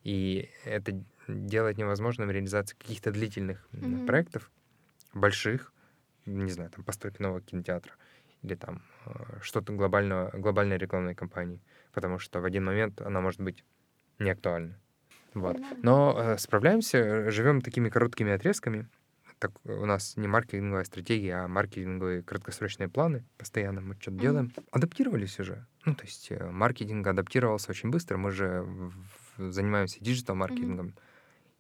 [0.03, 0.93] И это
[1.29, 4.07] делать невозможно в реализации каких-то длительных Мгм.
[4.07, 4.51] проектов,
[5.13, 5.73] больших,
[6.27, 7.93] не знаю, там постройки нового кинотеатра
[8.43, 9.11] или там э,
[9.43, 11.61] что-то глобального, глобальной рекламной кампании,
[11.93, 13.65] потому что в один момент она может быть
[14.19, 14.79] не актуальна.
[15.35, 15.57] Вот.
[15.83, 18.87] Но э, справляемся, э, живем такими короткими отрезками.
[19.39, 23.25] Так у нас не маркетинговая стратегия, а маркетинговые краткосрочные планы.
[23.37, 24.53] Постоянно мы что-то делаем.
[24.73, 25.65] Адаптировались уже.
[25.85, 28.17] Ну, то есть э, маркетинг адаптировался очень быстро.
[28.17, 28.63] Мы же
[29.37, 30.95] в- занимаемся диджитал-маркетингом.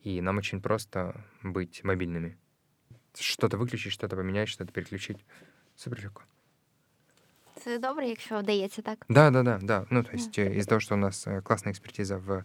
[0.02, 2.36] И нам очень просто быть мобильными.
[3.14, 5.24] Что-то выключить, что-то поменять, что-то переключить.
[5.76, 6.22] Супер легко.
[7.56, 9.06] Це добре, якщо вдається так.
[9.08, 9.86] Да, да, да, да.
[9.90, 12.44] Ну, то есть э, из-за того, что у нас э, классная экспертиза в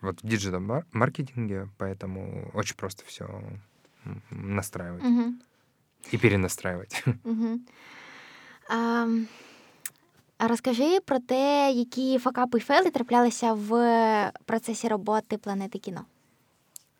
[0.00, 3.42] вот в диджитал-маркетинге, поэтому очень просто все
[4.30, 5.34] настраивать Угу.
[6.12, 7.04] и перенастраивать.
[7.24, 7.60] Угу.
[8.70, 9.06] А,
[10.38, 16.04] а розкажи про те, які факапи і фейли траплялися в процесі роботи планети кіно.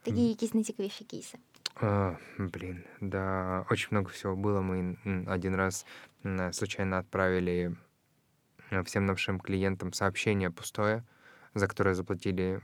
[0.03, 1.39] Такі якісь найцікавіші кейси.
[1.83, 4.61] А, блин, да, очень много всего было.
[4.61, 5.87] Мы м, один раз
[6.27, 7.77] м, случайно отправили
[8.71, 11.03] э, всем нашим клиентам сообщение пустое,
[11.55, 12.61] за которое заплатили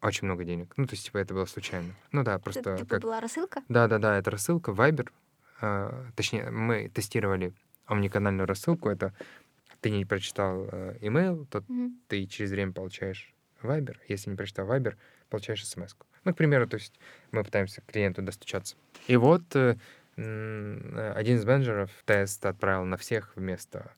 [0.00, 0.72] очень много денег.
[0.76, 1.94] Ну, то есть, типа, это было случайно.
[2.12, 3.00] Ну да, просто типу как...
[3.02, 3.62] була розсилка?
[3.68, 5.08] Да-да-да, это рассылка Viber.
[5.60, 7.52] А, точнее, мы тестировали
[7.86, 8.88] омниканальную рассылку.
[8.88, 9.12] Это
[9.80, 12.00] ты не прочитал э, email, то Мгм.
[12.08, 13.32] ты через время получаешь
[13.62, 13.96] Viber.
[14.08, 14.94] Если не прочитал Viber,
[15.30, 15.94] получаешь смс.
[16.24, 16.98] Ну, к примеру, то есть
[17.30, 18.76] мы пытаемся к клиенту достучаться.
[19.06, 19.76] И вот э,
[20.16, 23.92] э, один из менеджеров тест отправил на всех вместо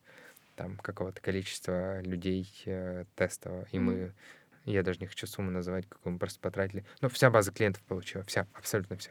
[0.55, 3.67] там какого-то количества людей э, тестового.
[3.73, 3.87] И Мгм.
[3.87, 4.13] мы,
[4.73, 6.85] я даже не хочу сумму называть, какую мы просто потратили.
[7.01, 9.11] Но вся база клиентов получила, вся, абсолютно вся.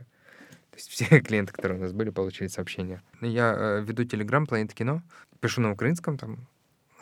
[0.71, 3.01] То есть все клиенты, которые у нас были, получили сообщения.
[3.21, 5.01] Я э, веду Telegram Planet Кино,
[5.39, 6.47] пишу на украинском там,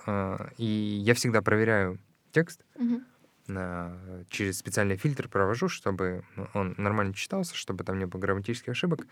[0.06, 2.00] а, и я всегда проверяю
[2.32, 3.06] текст, Мгм.
[3.48, 3.98] на-
[4.30, 9.08] через специальный фильтр провожу, чтобы ну, он нормально читался, чтобы там не было грамматических ошибок.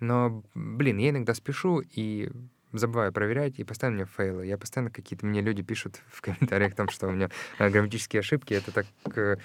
[0.00, 2.30] Но, блин, я иногда спешу и
[2.78, 4.46] забываю проверять, и постоянно меня фейлы.
[4.46, 8.54] Я постоянно какие-то мне люди пишут в комментариях там, что у меня э, грамматические ошибки.
[8.54, 8.86] Это так...
[9.16, 9.36] э,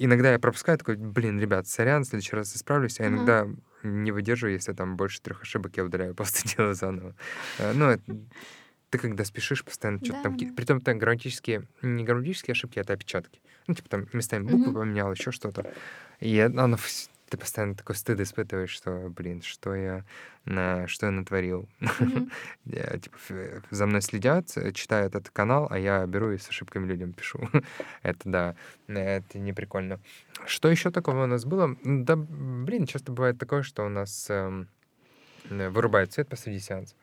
[0.00, 3.48] Иногда я пропускаю, такой, блин, ребят, сорян, в следующий раз исправлюсь, а иногда
[3.82, 7.14] не выдерживаю, если там больше трех ошибок, я удаляю, просто делаю заново.
[7.58, 8.16] Э, Ну, это-
[8.90, 10.36] ты когда спешишь, постоянно что-то Да, там...
[10.38, 10.46] да.
[10.56, 11.64] Притом это грамматические...
[11.82, 13.40] Не грамматические ошибки, это опечатки.
[13.66, 15.70] Ну, типа там местами буквы поменял, еще что-то.
[16.20, 16.36] И
[16.76, 20.04] вс- ты постоянно такой стыд испытываешь, что, блин, что я,
[20.44, 21.68] на, что я натворил.
[22.64, 23.18] Я, типа,
[23.70, 27.48] за мной следят, читают этот канал, а я беру и с ошибками людям пишу.
[28.02, 30.00] это да, это не прикольно.
[30.46, 31.76] Что еще такого у нас было?
[31.82, 34.68] Да, блин, часто бывает такое, что у нас эм,
[35.50, 36.94] э, вырубают свет посреди сеанса.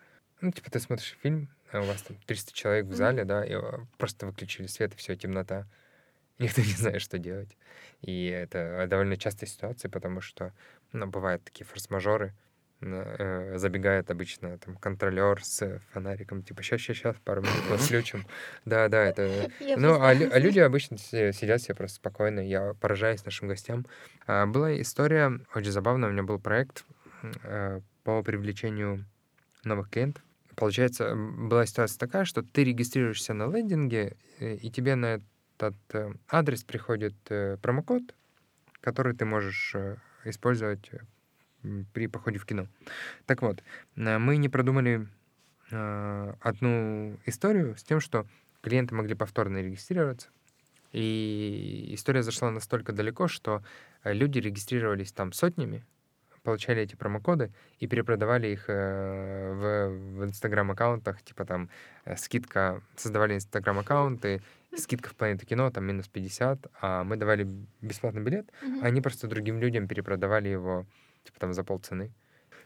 [0.42, 3.54] Ну, типа, ты смотришь фильм, а у вас там 300 человек в зале, да, и
[3.54, 3.62] э,
[3.98, 5.68] просто выключили свет, и все, темнота.
[6.40, 7.58] Никто не знает, что делать.
[8.02, 10.54] И это довольно частая ситуация, потому что,
[10.92, 12.34] ну, бывают такие форс-мажоры,
[12.82, 18.26] э, забегает обычно там контролер с фонариком, типа, сейчас, сейчас, сейчас, пару минут вас включим.
[18.66, 19.50] Да, да, это...
[19.78, 22.42] Ну, а, а люди обычно си- сидят себе просто спокойно.
[22.42, 23.86] Я поражаюсь нашим гостям.
[24.28, 26.10] А, Была история очень забавная.
[26.10, 26.86] У меня был проект
[27.44, 29.06] э, по привлечению
[29.64, 30.24] новых клиентов.
[30.56, 35.22] Получается, была ситуация такая, что ты регистрируешься на лендинге, э, и тебе на
[35.56, 38.04] этот э, адрес приходит э, промокод,
[38.82, 40.92] который ты можешь э, использовать
[41.94, 42.68] при походе в кино.
[43.26, 43.64] Так вот,
[43.96, 45.08] мы не продумали
[45.72, 48.28] одну историю с тем, что
[48.62, 50.28] клиенты могли повторно регистрироваться.
[50.92, 53.64] И история зашла настолько далеко, что
[54.04, 55.84] люди регистрировались там сотнями,
[56.46, 61.70] получали эти промокоды и перепродавали их э, в, в инстаграм-аккаунтах, типа там
[62.06, 64.42] э, скидка, создавали инстаграм-аккаунты,
[64.78, 67.48] скидка в планету кино, там минус 50, а мы давали
[67.82, 68.80] бесплатный билет, Мгм.
[68.84, 70.86] а они просто другим людям перепродавали его,
[71.26, 72.12] типа там за полцены.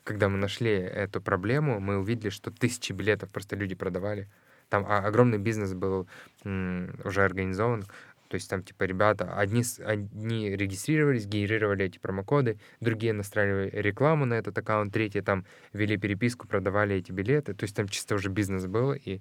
[0.03, 4.27] Когда мы нашли эту проблему, мы увидели, что тысячи билетов просто люди продавали.
[4.69, 6.07] Там а, огромный бизнес был
[6.45, 7.85] уже организован.
[8.29, 14.35] То есть там типа ребята, одни, одни регистрировались, генерировали эти промокоды, другие настраивали рекламу на
[14.35, 17.53] этот аккаунт, третьи там вели переписку, продавали эти билеты.
[17.53, 19.19] То есть там чисто уже бизнес был, и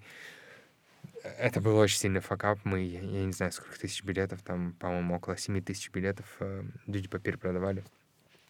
[1.39, 2.59] это был очень сильный факап.
[2.65, 6.63] Мы, я, я не знаю, сколько тысяч билетов, там, по-моему, около 7 тысяч билетов э,
[6.87, 7.85] люди поперепродавали.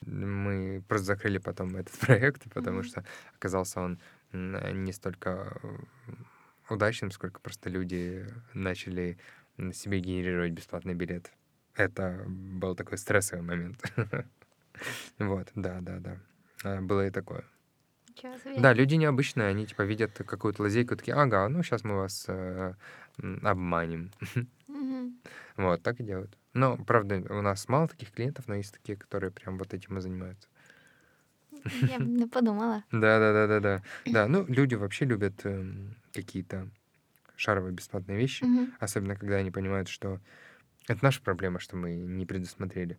[0.03, 2.85] Мы просто закрыли потом этот проект, потому Мгм.
[2.85, 3.05] что
[3.37, 3.99] оказался он
[4.33, 5.68] не столько э,
[6.68, 9.18] удачным, сколько просто люди начали
[9.73, 11.31] себе генерировать бесплатный билет.
[11.75, 13.83] Это был такой стрессовый момент.
[15.18, 16.16] Вот, да, да, да.
[16.62, 17.44] А, Было и такое.
[18.57, 22.75] Да, люди необычные, они типа видят какую-то лазейку, такие, ага, ну сейчас мы вас э,
[23.42, 24.11] обманем.
[24.68, 25.18] Мгм.
[25.57, 26.37] Вот, так и делают.
[26.55, 30.01] Но, правда, у нас мало таких клиентов, но есть такие, которые прям вот этим и
[30.01, 30.49] занимаются.
[31.83, 32.85] Я подумала.
[32.92, 33.83] Да, да, да, да, да.
[34.07, 36.68] Да, ну, люди вообще любят эм, какие-то
[37.38, 38.73] шаровые бесплатные вещи, Мгм.
[38.79, 40.19] особенно когда они понимают, что
[40.88, 42.97] это наша проблема, что мы не предусмотрели.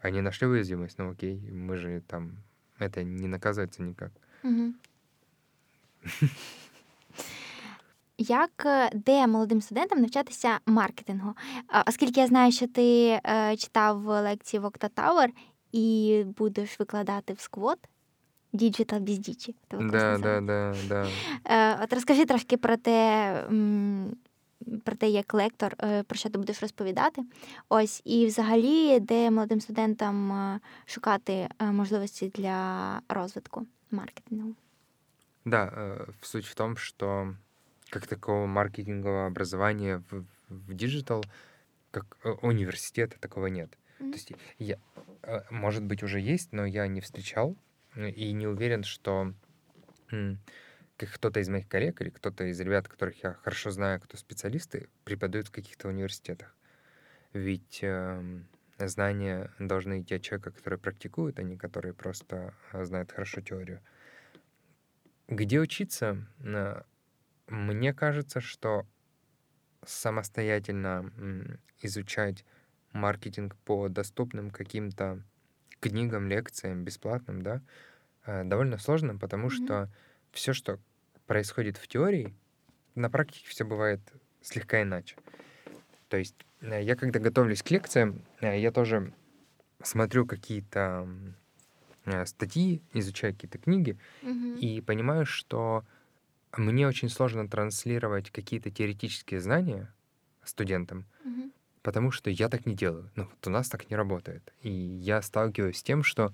[0.00, 2.36] Они нашли уязвимость, ну окей, мы же там,
[2.78, 4.10] это не наказывается никак.
[4.42, 4.74] Мгм.
[8.18, 11.34] Як е, де молодим студентам навчатися маркетингу?
[11.68, 15.28] А, Оскільки я знаю, що ти е, читав лекції в Okta Tower
[15.72, 17.78] і будеш викладати в сквот
[18.52, 19.54] Digital без дічі.
[19.68, 20.10] тебе класно Да,
[20.40, 20.46] називають.
[20.46, 21.08] да, да,
[21.44, 21.74] да.
[21.78, 24.16] Е, От розкажи трошки про те, м,
[24.84, 27.22] про те, як лектор, е, про що ти будеш розповідати.
[27.68, 34.54] Ось, і взагалі, де молодим студентам е, шукати е, можливості для розвитку маркетингу.
[35.44, 37.34] Да, э, в- суть в том, что
[37.90, 41.24] как такого маркетингового образования в, в диджитал,
[41.90, 43.78] как э, университета, такого нет.
[43.98, 44.76] То есть я,
[45.22, 47.54] э, может быть, уже есть, но я не встречал э,
[48.07, 49.33] И не уверен, что
[50.99, 54.89] как кто-то из моих коллег или кто-то из ребят, которых я хорошо знаю, кто специалисты,
[55.05, 56.55] преподают в каких-то университетах.
[57.31, 58.47] Ведь эм,
[58.77, 63.81] знания должны идти от человека, который практикует, а не который просто э, знает хорошо теорию.
[65.29, 66.27] Где учиться?
[66.39, 66.81] Э,
[67.47, 68.85] Мне кажется, что
[69.85, 71.11] самостоятельно
[71.81, 72.43] изучать
[72.91, 75.23] маркетинг по доступным каким-то
[75.79, 77.61] книгам, лекциям, бесплатным, да, э,
[78.43, 79.51] довольно сложно, потому Мгм.
[79.51, 79.89] что
[80.31, 80.79] все, что
[81.27, 82.33] происходит в теории,
[82.95, 83.99] на практике все бывает
[84.41, 85.15] слегка иначе.
[86.09, 89.13] То есть э, я когда готовлюсь к лекциям, э, я тоже
[89.83, 91.07] смотрю какие-то
[92.05, 94.57] э, статьи, изучаю какие-то книги Мгм.
[94.57, 95.83] и понимаю, что
[96.57, 99.93] мне очень сложно транслировать какие-то теоретические знания
[100.43, 101.51] студентам, Мгм.
[101.83, 103.11] потому что я так не делаю.
[103.15, 104.53] Ну, вот у нас так не работает.
[104.61, 106.33] И я сталкиваюсь с тем, что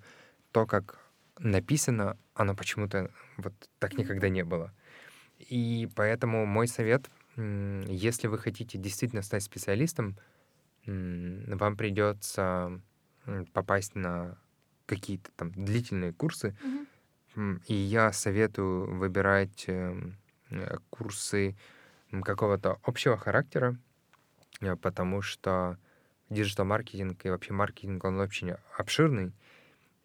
[0.52, 1.05] то, как
[1.40, 4.74] написано, оно почему-то вот так никогда не было.
[5.40, 10.18] И поэтому мой совет, если вы хотите действительно стать специалистом,
[10.86, 12.82] вам придется
[13.54, 14.38] попасть на
[14.86, 16.56] какие-то там длительные курсы.
[17.36, 20.18] М, И я советую выбирать эм,
[20.52, 21.56] э, курсы
[22.24, 23.78] какого-то общего характера,
[24.62, 25.78] э, потому что
[26.30, 29.34] digital-маркетинг и вообще маркетинг, он очень обширный.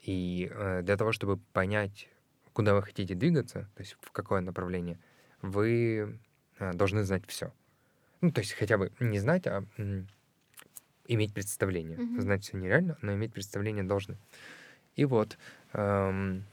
[0.02, 2.08] И э, для того, чтобы понять,
[2.52, 4.98] куда вы хотите двигаться, то есть в какое направление,
[5.42, 6.18] вы
[6.58, 7.52] э, должны знать все.
[8.20, 9.64] Ну, то есть хотя бы не знать, а
[11.06, 11.98] иметь представление.
[11.98, 12.20] Мгм.
[12.20, 14.16] Знать все нереально, но иметь представление должны.
[14.96, 15.38] И вот,
[15.72, 16.44] эм,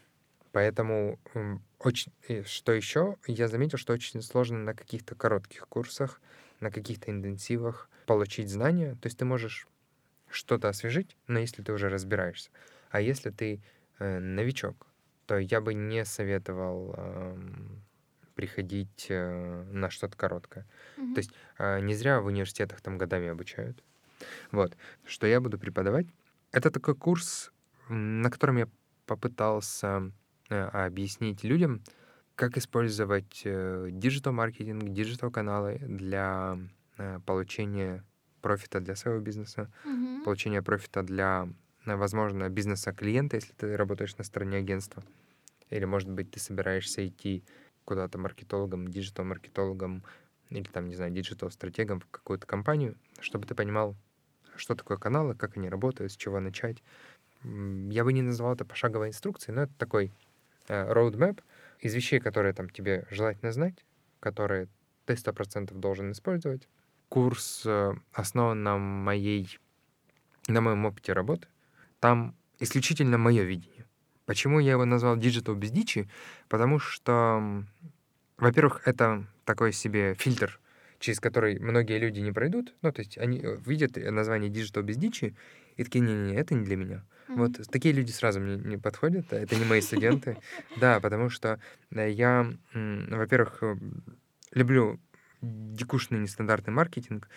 [0.52, 6.22] поэтому м, очень, и что еще, я заметил, что очень сложно на каких-то коротких курсах,
[6.60, 8.94] на каких-то интенсивах получить знания.
[8.96, 9.68] То есть ты можешь
[10.30, 12.50] что-то освежить, но если ты уже разбираешься.
[12.90, 13.62] А если ты
[14.00, 14.88] э, новичок,
[15.26, 17.84] то я бы не советовал эм,
[18.36, 20.66] приходить э, на что-то короткое.
[20.98, 21.14] Мгм.
[21.14, 23.84] То есть а, не зря в университетах там годами обучают.
[24.52, 24.78] Вот.
[25.06, 26.08] Что я буду преподавать?
[26.52, 27.52] Это такой курс,
[27.90, 28.68] на котором я
[29.06, 30.12] попытался
[30.50, 31.82] э, объяснить людям,
[32.36, 36.58] как использовать digital-маркетинг, digital-каналы для
[36.98, 38.04] э, получения
[38.42, 40.24] профита для своего бизнеса, Мгм.
[40.24, 41.50] получения профита для, э,
[41.96, 45.04] возможно, бизнеса клиента, если ты работаешь на стороне агентства.
[45.70, 47.44] Или, может быть, ты собираешься идти
[47.86, 50.04] куда-то маркетологом, digital-маркетологом
[50.50, 53.96] или там, не знаю, digital-стратегом в какую-то компанию, чтобы ты понимал,
[54.56, 56.84] что такое каналы, как они работают, с чего начать.
[57.44, 60.12] Я бы не назвал это пошаговой инструкцией, но это такой
[60.68, 61.42] э, roadmap
[61.80, 63.86] из вещей, которые там тебе желательно знать,
[64.20, 64.68] которые
[65.06, 66.68] ты 100% должен использовать.
[67.10, 69.60] Курс э, основан на моей,
[70.48, 71.48] на моем опыте работы.
[72.00, 73.86] Там исключительно мое видение.
[74.26, 76.10] Почему я его назвал Digital без дичи?
[76.50, 77.64] Потому что,
[78.38, 80.60] во-первых, это такой себе фильтр,
[81.00, 82.74] через который многие люди не пройдут.
[82.82, 85.36] Ну, то есть они э, видят название Digital без дичи
[85.78, 87.06] и такие, не-не, это не для меня.
[87.28, 87.40] Мгм.
[87.40, 90.38] Вот такие люди сразу мне не подходят, а это не мои студенты.
[90.78, 91.60] Да, потому что
[91.92, 93.78] э, я, во-первых, э,
[94.52, 95.00] люблю
[95.42, 97.30] дикушный нестандартный маркетинг.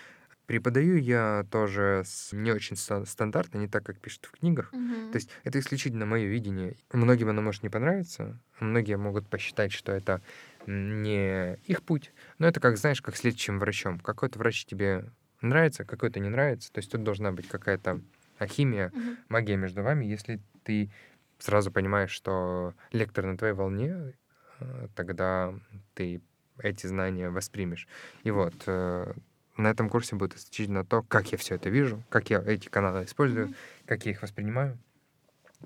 [0.50, 4.72] Преподаю я тоже с- не очень ста- стандартно, не так, как пишут в книгах.
[4.72, 5.12] Мгм.
[5.12, 6.74] То есть это исключительно мое видение.
[6.92, 10.20] Многим оно может не понравиться, многие могут посчитать, что это
[10.66, 12.12] не их путь.
[12.38, 14.00] Но это как, знаешь, как с лечащим врачом.
[14.00, 15.04] Какой-то врач тебе
[15.40, 16.72] нравится, какой-то не нравится.
[16.72, 18.00] То есть тут должна быть какая-то
[18.48, 19.18] химия, Мгм.
[19.28, 20.04] магия между вами.
[20.04, 20.90] Если ты
[21.38, 24.14] сразу понимаешь, что лектор на твоей волне,
[24.58, 25.54] э, тогда
[25.94, 26.20] ты
[26.58, 27.86] эти знания воспримешь.
[28.24, 29.12] И вот э,
[29.59, 33.03] на этом курсе будет исключительно то, как я все это вижу, как я эти каналы
[33.05, 33.55] использую, Мгм.
[33.85, 34.77] как я их воспринимаю.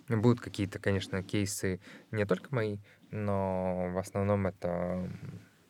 [0.08, 1.80] Будут какие-то, конечно, кейсы
[2.12, 2.78] не только мои,
[3.12, 5.20] но в основном это, м,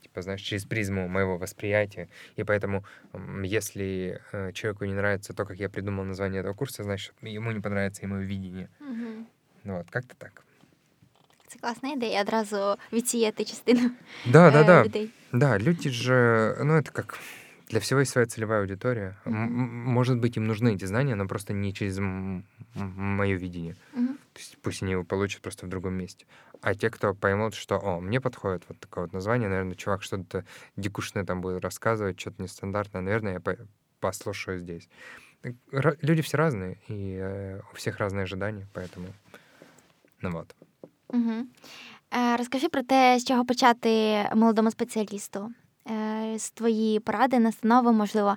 [0.02, 2.08] типа, знаешь, через призму моего восприятия.
[2.36, 6.84] И поэтому, м, если э, человеку не нравится то, как я придумал название этого курса,
[6.84, 8.70] значит, ему не понравится и мое видение.
[8.80, 9.28] Мгм.
[9.64, 10.44] Ну Вот, как-то так.
[11.48, 13.92] Це класна ідея одразу відсіяти частину
[14.26, 14.84] Да, да, е, да.
[14.84, 15.10] людей.
[15.34, 17.18] Да, люди же, ну, это как
[17.75, 19.17] для всего есть своя целевая аудитория.
[19.25, 21.99] М- м- Может быть, им нужны эти знания, но просто не через
[22.75, 23.75] мое видение.
[23.93, 24.15] Мгм.
[24.33, 26.25] То есть пусть они его получат просто в другом месте.
[26.63, 30.45] А те, кто поймут, что, о, мне подходит вот такое вот название, наверное, чувак что-то
[30.77, 33.57] дикушное там будет рассказывать, что-то нестандартное, наверное, я по-
[34.01, 34.89] послушаю здесь.
[35.73, 39.07] Ра- Люди все разные, и э, у всех разные ожидания, поэтому,
[40.23, 40.55] ну вот.
[41.13, 41.49] Мгм.
[42.15, 45.51] Е, Розкажи про те, з чого почати молодому спеціалісту.
[45.91, 48.37] Е, З твої поради, настанови, можливо,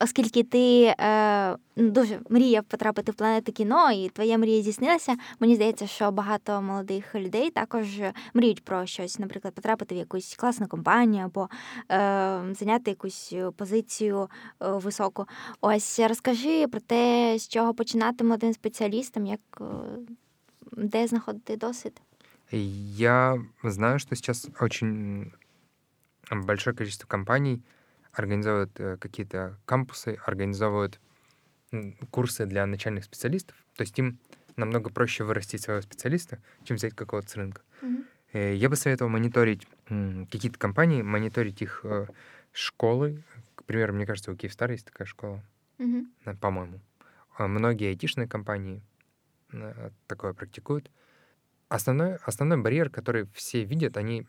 [0.00, 5.86] оскільки ти е, дуже мріяв потрапити в планету кіно, і твоя мрія здійснилася, мені здається,
[5.86, 7.86] що багато молодих людей також
[8.34, 11.48] мріють про щось, наприклад, потрапити в якусь класну компанію або
[11.90, 14.30] е, зайняти якусь позицію
[14.62, 15.26] е, високу.
[15.60, 19.64] Ось розкажи про те, з чого починати молодим спеціалістам, як е,
[20.72, 22.00] де знаходити досвід.
[22.96, 25.32] Я знаю, что сейчас очень
[26.40, 27.62] большое количество компаний
[28.12, 31.00] организовывают э, какие-то кампусы, организовывают
[32.10, 33.56] курсы для начальных специалистов.
[33.76, 34.18] То есть им
[34.56, 37.62] намного проще вырастить своего специалиста, чем взять какого-то с рынка.
[37.80, 38.54] Mm-hmm.
[38.56, 42.06] Я бы советовал мониторить какие-то компании, мониторить их э,
[42.52, 43.22] школы.
[43.54, 45.42] К примеру, мне кажется, у Киевстар есть такая школа,
[45.78, 46.36] mm-hmm.
[46.38, 46.80] по-моему.
[47.36, 48.82] А многие айтишные компании
[50.06, 50.90] такое практикуют.
[51.68, 54.26] Основной, основной барьер, который все видят, они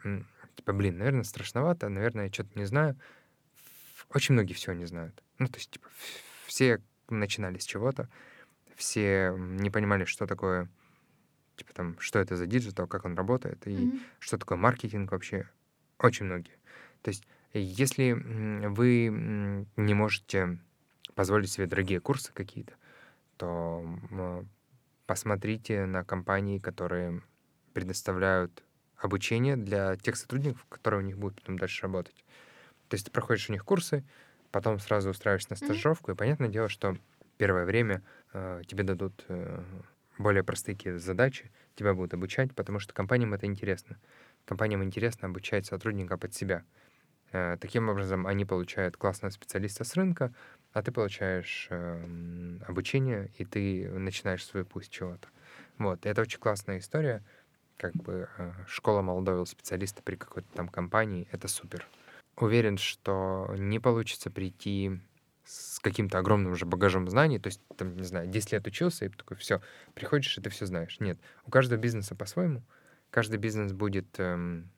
[0.55, 2.97] типа, блин, наверное, страшновато, наверное, я что-то не знаю.
[4.09, 5.23] Очень многие всего не знают.
[5.39, 5.87] Ну, то есть, типа,
[6.45, 8.09] все начинали с чего-то,
[8.75, 10.69] все не понимали, что такое,
[11.55, 14.01] типа, там, что это за digital, как он работает, и mm-hmm.
[14.19, 15.49] что такое маркетинг вообще.
[15.99, 16.57] Очень многие.
[17.01, 20.59] То есть, если вы не можете
[21.15, 22.73] позволить себе дорогие курсы какие-то,
[23.37, 23.85] то
[25.05, 27.21] посмотрите на компании, которые
[27.73, 28.63] предоставляют
[29.03, 32.23] обучение для тех сотрудников, которые у них будут потом дальше работать.
[32.87, 34.03] То есть ты проходишь у них курсы,
[34.51, 36.15] потом сразу устраиваешься на стажировку, mm-hmm.
[36.15, 36.97] и понятное дело, что
[37.37, 38.01] первое время
[38.33, 39.61] э, тебе дадут э,
[40.17, 43.99] более простые какие-то задачи, тебя будут обучать, потому что компаниям это интересно.
[44.45, 46.63] Компаниям интересно обучать сотрудника под себя.
[47.31, 50.33] Э, таким образом, они получают классного специалиста с рынка,
[50.71, 55.27] а ты получаешь э, обучение, и ты начинаешь свой путь чего-то.
[55.77, 57.23] Вот, и это очень классная история
[57.77, 61.87] как бы э, школа молодого специалиста при какой-то там компании, это супер.
[62.37, 64.99] Уверен, что не получится прийти
[65.45, 69.09] с каким-то огромным уже багажом знаний, то есть, там, не знаю, 10 лет учился, и
[69.09, 69.61] такой, все,
[69.93, 70.99] приходишь, и ты все знаешь.
[70.99, 72.63] Нет, у каждого бизнеса по-своему.
[73.09, 74.71] Каждый бизнес будет эм,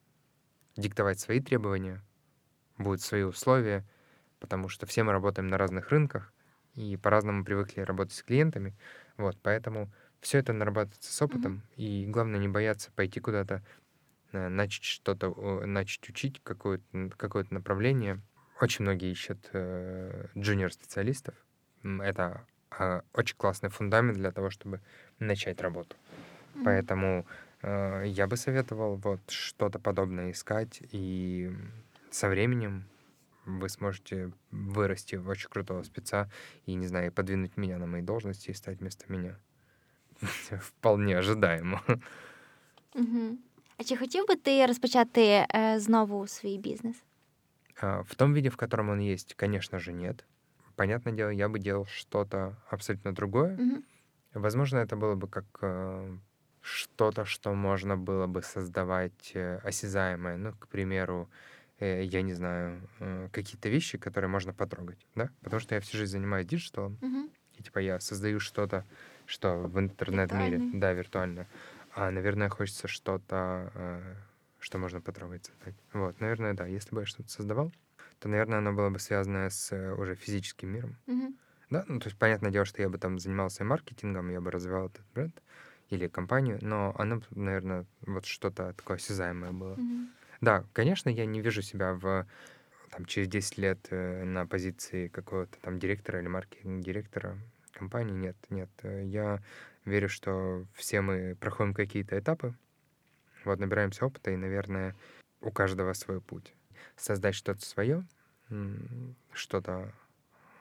[0.75, 2.01] диктовать свои требования,
[2.77, 3.85] будут свои условия,
[4.39, 6.33] потому что все мы работаем на разных рынках,
[6.73, 8.75] и по-разному привыкли работать с клиентами.
[9.17, 9.89] Вот, поэтому
[10.25, 11.83] все это нарабатывается с опытом, mm-hmm.
[11.83, 13.61] и главное не бояться пойти куда-то,
[14.31, 15.29] э, начать что-то,
[15.67, 18.19] начать учить какое-то, какое-то направление.
[18.59, 21.35] Очень многие ищут э, джуниор-специалистов.
[21.83, 22.43] Это
[22.79, 24.81] э, очень классный фундамент для того, чтобы
[25.19, 25.95] начать работу.
[25.95, 26.61] Mm-hmm.
[26.63, 27.27] Поэтому
[27.61, 31.55] э, я бы советовал вот что-то подобное искать, и
[32.09, 32.85] со временем
[33.45, 36.31] вы сможете вырасти в очень крутого спеца
[36.65, 39.37] и, не знаю, подвинуть меня на мои должности и стать вместо меня.
[40.58, 41.80] Вполне ожидаемо.
[42.94, 43.38] Угу.
[43.78, 46.96] А чи хотів би ти розпочати е, знову свій бізнес?
[47.80, 50.24] А, в том виде, в котором он есть, конечно же, нет.
[50.76, 53.54] Понятное дело, я бы делал что-то абсолютно другое.
[53.54, 53.82] Угу.
[54.34, 56.16] Возможно, это было бы как э,
[56.60, 60.36] что-то, что можно было бы создавать э, осязаемое.
[60.36, 61.28] Ну, к примеру,
[61.78, 65.30] э, я не знаю, э, какие-то вещи, которые можно потрогать, да?
[65.42, 67.30] Потому что я всю жизнь занимаюсь диджиталом, угу.
[67.56, 68.84] и типа я создаю что-то
[69.25, 71.47] что в интернет-мире, да, виртуально.
[71.93, 74.15] А, наверное, хочется что-то, э,
[74.59, 75.75] что можно потрогать, создать.
[75.93, 76.65] Вот, наверное, да.
[76.65, 77.71] Если бы я что-то создавал,
[78.19, 80.95] то, наверное, оно было бы связано с э, уже физическим миром.
[81.07, 81.35] Mm-hmm.
[81.69, 84.87] Да, ну, то есть, понятное дело, что я бы там занимался маркетингом, я бы развивал
[84.87, 85.41] этот бренд
[85.89, 89.75] или компанию, но оно, наверное, вот что-то такое осязаемое было.
[89.75, 90.07] Mm-hmm.
[90.41, 92.27] Да, конечно, я не вижу себя в
[92.91, 97.37] там, через 10 лет э, на позиции какого-то там директора или маркетинг-директора
[97.75, 98.69] компании нет, нет.
[98.83, 99.41] Э, я
[99.85, 102.55] верю, что все мы проходим какие-то этапы,
[103.43, 104.95] вот, набираемся опыта, и, наверное,
[105.41, 106.53] у каждого свой путь.
[106.95, 108.05] Создать что-то свое,
[109.33, 109.93] что-то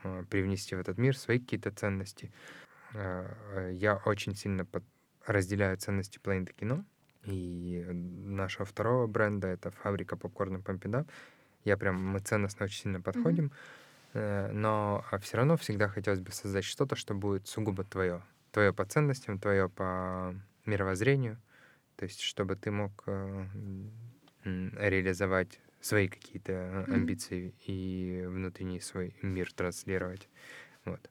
[0.03, 2.31] а, привнести в этот мир, свои какие-то ценности.
[2.93, 4.85] А, я очень сильно под...
[5.25, 6.85] разделяю ценности планеты кино,
[7.25, 11.07] и нашего второго бренда— это фабрика попкорна Пампида.
[11.65, 13.47] Я прям, мы ценностно очень сильно подходим.
[13.47, 13.84] Mm-hmm Э,
[14.15, 18.23] но а все равно всегда хотелось бы создать что-то, что будет сугубо твое.
[18.53, 20.35] Твое по ценностям, твое по
[20.65, 21.39] мировоззрению.
[21.97, 23.47] То есть, чтобы ты мог э,
[24.45, 26.93] реализовать свои какие-то mm-hmm.
[26.93, 30.29] амбиции и внутренний свой мир транслировать.
[30.85, 31.11] Вот.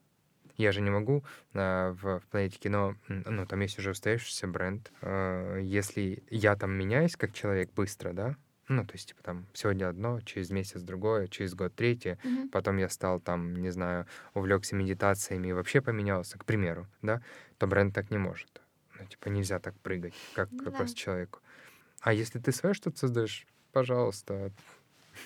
[0.57, 1.23] Я же не могу
[1.53, 4.91] а, в, в планете кино, ну, там есть уже устоявшийся бренд.
[5.01, 8.35] А, если я там меняюсь как человек быстро, да,
[8.67, 12.17] ну, то есть, типа, там, сегодня одно, через месяц другое, через год третье.
[12.23, 12.49] Mm-hmm.
[12.49, 17.21] Потом я стал, там, не знаю, увлекся медитациями и вообще поменялся, к примеру, да,
[17.57, 18.61] то бренд так не может.
[18.99, 20.71] Ну, типа, нельзя так прыгать, как, mm-hmm.
[20.71, 21.39] просто человеку.
[22.01, 24.51] А если ты свое что-то создаешь, пожалуйста,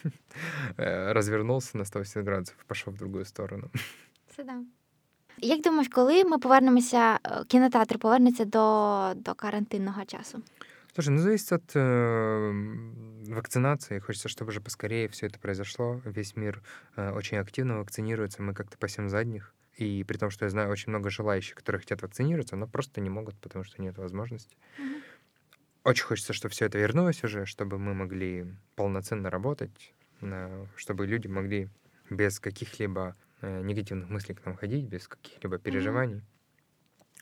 [0.77, 3.69] Э, развернулся на 180 градусов и пошел в другую сторону.
[4.35, 4.61] Це да.
[5.37, 10.41] Як думаєш, коли ми повернемося, кінотеатр повернеться до, до карантинного часу?
[10.97, 12.51] Слушай, ну зависит от э,
[13.27, 13.99] вакцинации.
[13.99, 16.01] Хочется, чтобы уже поскорее все это произошло.
[16.05, 16.63] Весь мир
[16.95, 18.41] э, очень активно вакцинируется.
[18.41, 19.53] Мы как-то пасем задних.
[19.75, 23.11] И при том, что я знаю очень много желающих, которые хотят вакцинироваться, но просто не
[23.11, 24.57] могут, потому что нет возможности.
[24.79, 25.03] Мгм.
[25.83, 29.93] Очень хочется, чтобы все это вернулось уже, чтобы мы могли полноценно работать,
[30.77, 31.69] чтобы люди могли
[32.09, 36.23] без каких-либо э, негативных мыслей к нам ходить, без каких-либо переживаний.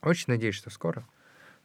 [0.01, 1.05] Очень надеюсь, что скоро,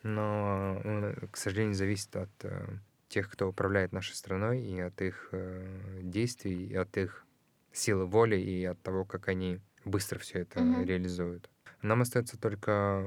[0.03, 2.67] но, э, к сожалению, зависит от э,
[3.09, 7.27] тех, кто управляет нашей страной, и от их э, действий, и от их
[7.73, 10.85] силы воли, и от того, как они быстро все это Мгм.
[10.85, 11.51] реализуют.
[11.83, 13.03] Нам остается только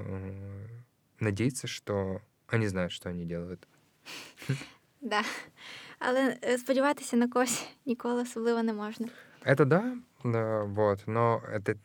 [1.19, 3.67] надеяться, что они знают, что они делают.
[5.05, 5.21] Да.
[5.99, 9.07] Але сподіватися на когось ніколи особливо не можна.
[9.45, 11.75] Это да, да, вот, но это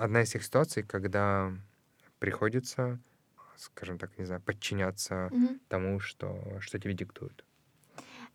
[0.00, 1.52] одна из тех ситуаций, когда
[2.18, 2.98] приходится,
[3.56, 5.48] скажем так, не знаю, подчиняться Мгм.
[5.68, 7.44] тому, что, что тебе диктуют.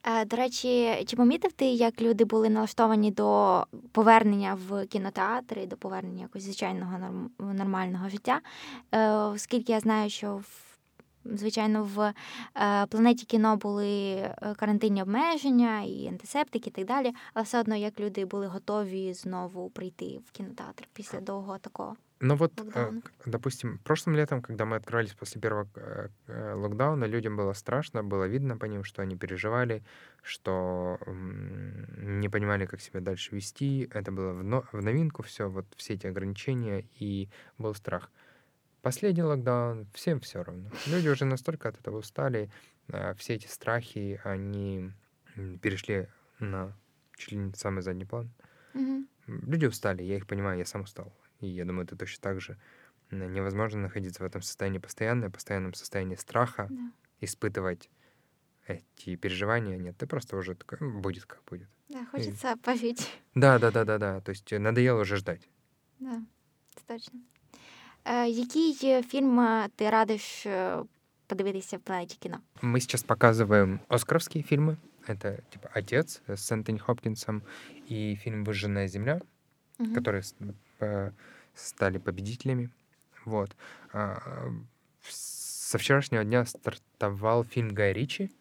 [0.03, 5.77] Е, До речі, чи помітив ти, як люди були налаштовані до повернення в кінотеатри, до
[5.77, 6.99] повернення якогось звичайного
[7.39, 8.41] нормального життя?
[8.91, 10.71] Е, Оскільки я знаю, що в
[11.25, 12.13] звичайно в
[12.61, 14.15] е, планеті кіно були
[14.57, 19.69] карантинні обмеження і антисептики, і так далі, але все одно як люди були готові знову
[19.69, 21.95] прийти в кінотеатр після довгого такого.
[22.21, 23.01] Но вот, э, Локдауна.
[23.01, 28.03] к- допустим, прошлым летом, когда мы открывались после первого э, э, локдауна, людям было страшно,
[28.03, 29.83] было видно по ним, что они переживали,
[30.21, 33.89] что не понимали, как себя дальше вести.
[33.91, 38.11] Это было в, но- в новинку все, вот все эти ограничения, и был страх.
[38.83, 40.69] Последний локдаун, всем все равно.
[40.87, 42.49] Люди уже настолько от этого устали,
[43.17, 44.91] все эти страхи, они
[45.61, 46.07] перешли
[46.39, 46.75] на
[47.15, 48.29] чуть ли не самый задний план.
[48.73, 49.05] Угу.
[49.27, 51.13] Люди устали, я их понимаю, я сам устал.
[51.40, 52.56] И я думаю, это точно так же.
[53.10, 56.90] Н- Невозможно находиться в этом состоянии постоянно, в постоянном состоянии страха, Да.
[57.20, 57.88] испытывать
[58.66, 59.76] эти переживания.
[59.78, 61.68] Нет, ты просто уже такой, «М, будет как будет.
[61.88, 63.04] Да, хочеться пожити.
[63.34, 64.20] Да, да, да, да, да.
[64.20, 65.48] То есть э, надоело уже ждать.
[66.00, 66.20] Да,
[66.74, 67.20] це точно.
[68.04, 70.78] Е, який е, фільм е, ти радиш е,
[71.26, 72.38] подивитися в планеті кіно?
[72.62, 74.76] Мы сейчас показываем оскаровские фильмы.
[75.08, 77.42] Это типа «Отец» с Энтони Хопкинсом
[77.90, 79.20] и фильм «Выжженная земля»,
[79.78, 79.94] Мгм.
[79.94, 80.52] которые с- э,
[81.53, 82.69] стали победителями.
[83.25, 83.55] Вот.
[83.93, 84.51] А,
[85.09, 88.31] Со вчерашнего дня стартовал фильм Гая Ричи.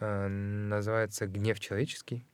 [0.00, 2.24] Э, Называется «Гнев человеческий».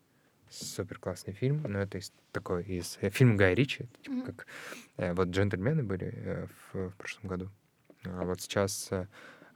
[0.51, 4.25] Супер классный фильм, но это из такой из э, фильм Гая Ричи, это типа Мгм.
[4.27, 4.47] как
[4.99, 7.51] э, вот джентльмены были э, в, в прошлом году,
[8.05, 9.09] а вот сейчас э,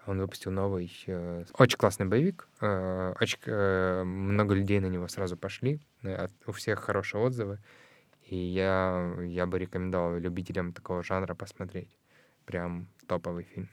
[0.07, 5.37] он выпустил новый, э, очень классный боевик, э, очень э, много людей на него сразу
[5.37, 7.59] пошли, э, от- у всех хорошие отзывы,
[8.29, 11.97] и я я бы рекомендовал любителям такого жанра посмотреть,
[12.45, 13.68] прям топовый фильм.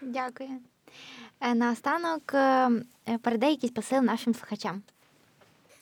[0.00, 0.60] Дякую.
[1.40, 2.70] Е, Наостанок е,
[3.08, 4.82] е, передай якийсь посил нашим слухачам.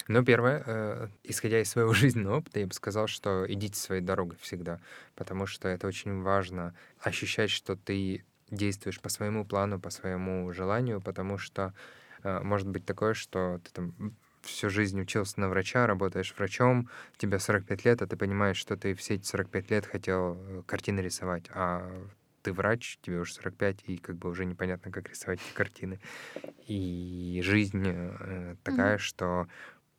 [0.08, 4.36] Ну, первое, э, исходя из своего жизненного опыта, я бы сказал, что идите своей дорогой
[4.40, 4.80] всегда,
[5.14, 11.00] потому что это очень важно ощущать, что ты действуешь по своему плану, по своему желанию,
[11.00, 11.72] потому что
[12.22, 14.14] э, может быть такое, что ты там
[14.44, 18.94] всю жизнь учился на врача, работаешь врачом, тебе 45 лет, а ты понимаешь, что ты
[18.94, 21.90] все эти 45 лет хотел э, картины рисовать, а
[22.42, 26.00] ты врач, тебе уже 45, и как бы уже непонятно, как рисовать эти картины.
[26.66, 28.98] И жизнь э, такая, Мгм.
[28.98, 29.48] что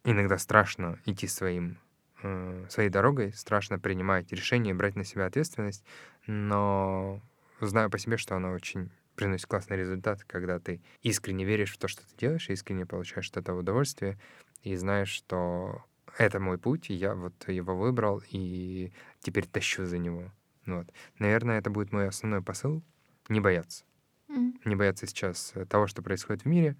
[0.03, 1.79] иногда страшно идти своим,
[2.23, 5.85] э, своей дорогой, страшно принимать решения, брать на себя ответственность,
[6.27, 7.21] но
[7.61, 11.87] знаю по себе, что оно очень приносит классный результат, когда ты искренне веришь в то,
[11.87, 14.17] что ты делаешь, искренне получаешь от этого удовольствие,
[14.63, 15.83] и знаешь, что
[16.17, 18.91] это мой путь, я вот его выбрал, и
[19.21, 20.31] теперь тащу за него.
[20.65, 20.87] Вот.
[21.19, 22.83] Наверное, это будет мой основной посыл—
[23.29, 23.85] не бояться
[24.27, 24.59] Мгм.
[24.65, 26.75] не бояться сейчас э, того, что происходит в мире,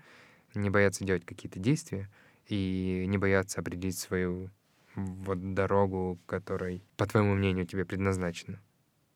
[0.56, 2.10] не бояться делать какие-то действия
[2.48, 4.52] и не бояться определить свою
[4.96, 8.62] вот дорогу, которой, по твоему мнению, тебе предназначена.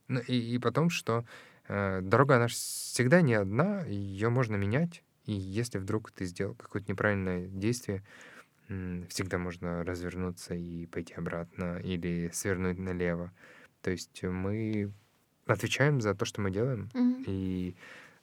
[0.07, 1.25] Ну и, и потом, что
[1.69, 7.47] дорога, она всегда не одна, ее можно менять, и если вдруг ты сделал какое-то неправильное
[7.47, 8.03] действие,
[9.09, 13.31] всегда можно развернуться и пойти обратно или свернуть налево.
[13.81, 14.91] То есть мы
[15.45, 17.23] отвечаем за то, что мы делаем, Мгм.
[17.27, 17.75] и,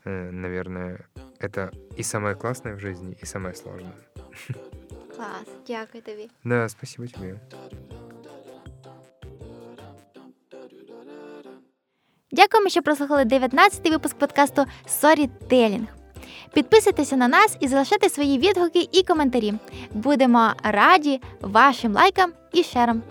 [0.05, 1.07] э, наверное,
[1.41, 3.95] это и самое классное в жизни, и самое сложное.
[5.17, 6.29] Клас, дякую тобі.
[6.45, 7.41] Да, спасибо тебе.
[12.37, 15.87] Дякуємо, що прослухали 19-й випуск подкасту Storytelling.
[16.53, 19.55] Підписуйтеся на нас і залишайте свої відгуки і коментарі.
[19.93, 23.03] Будемо раді вашим лайкам і шерам.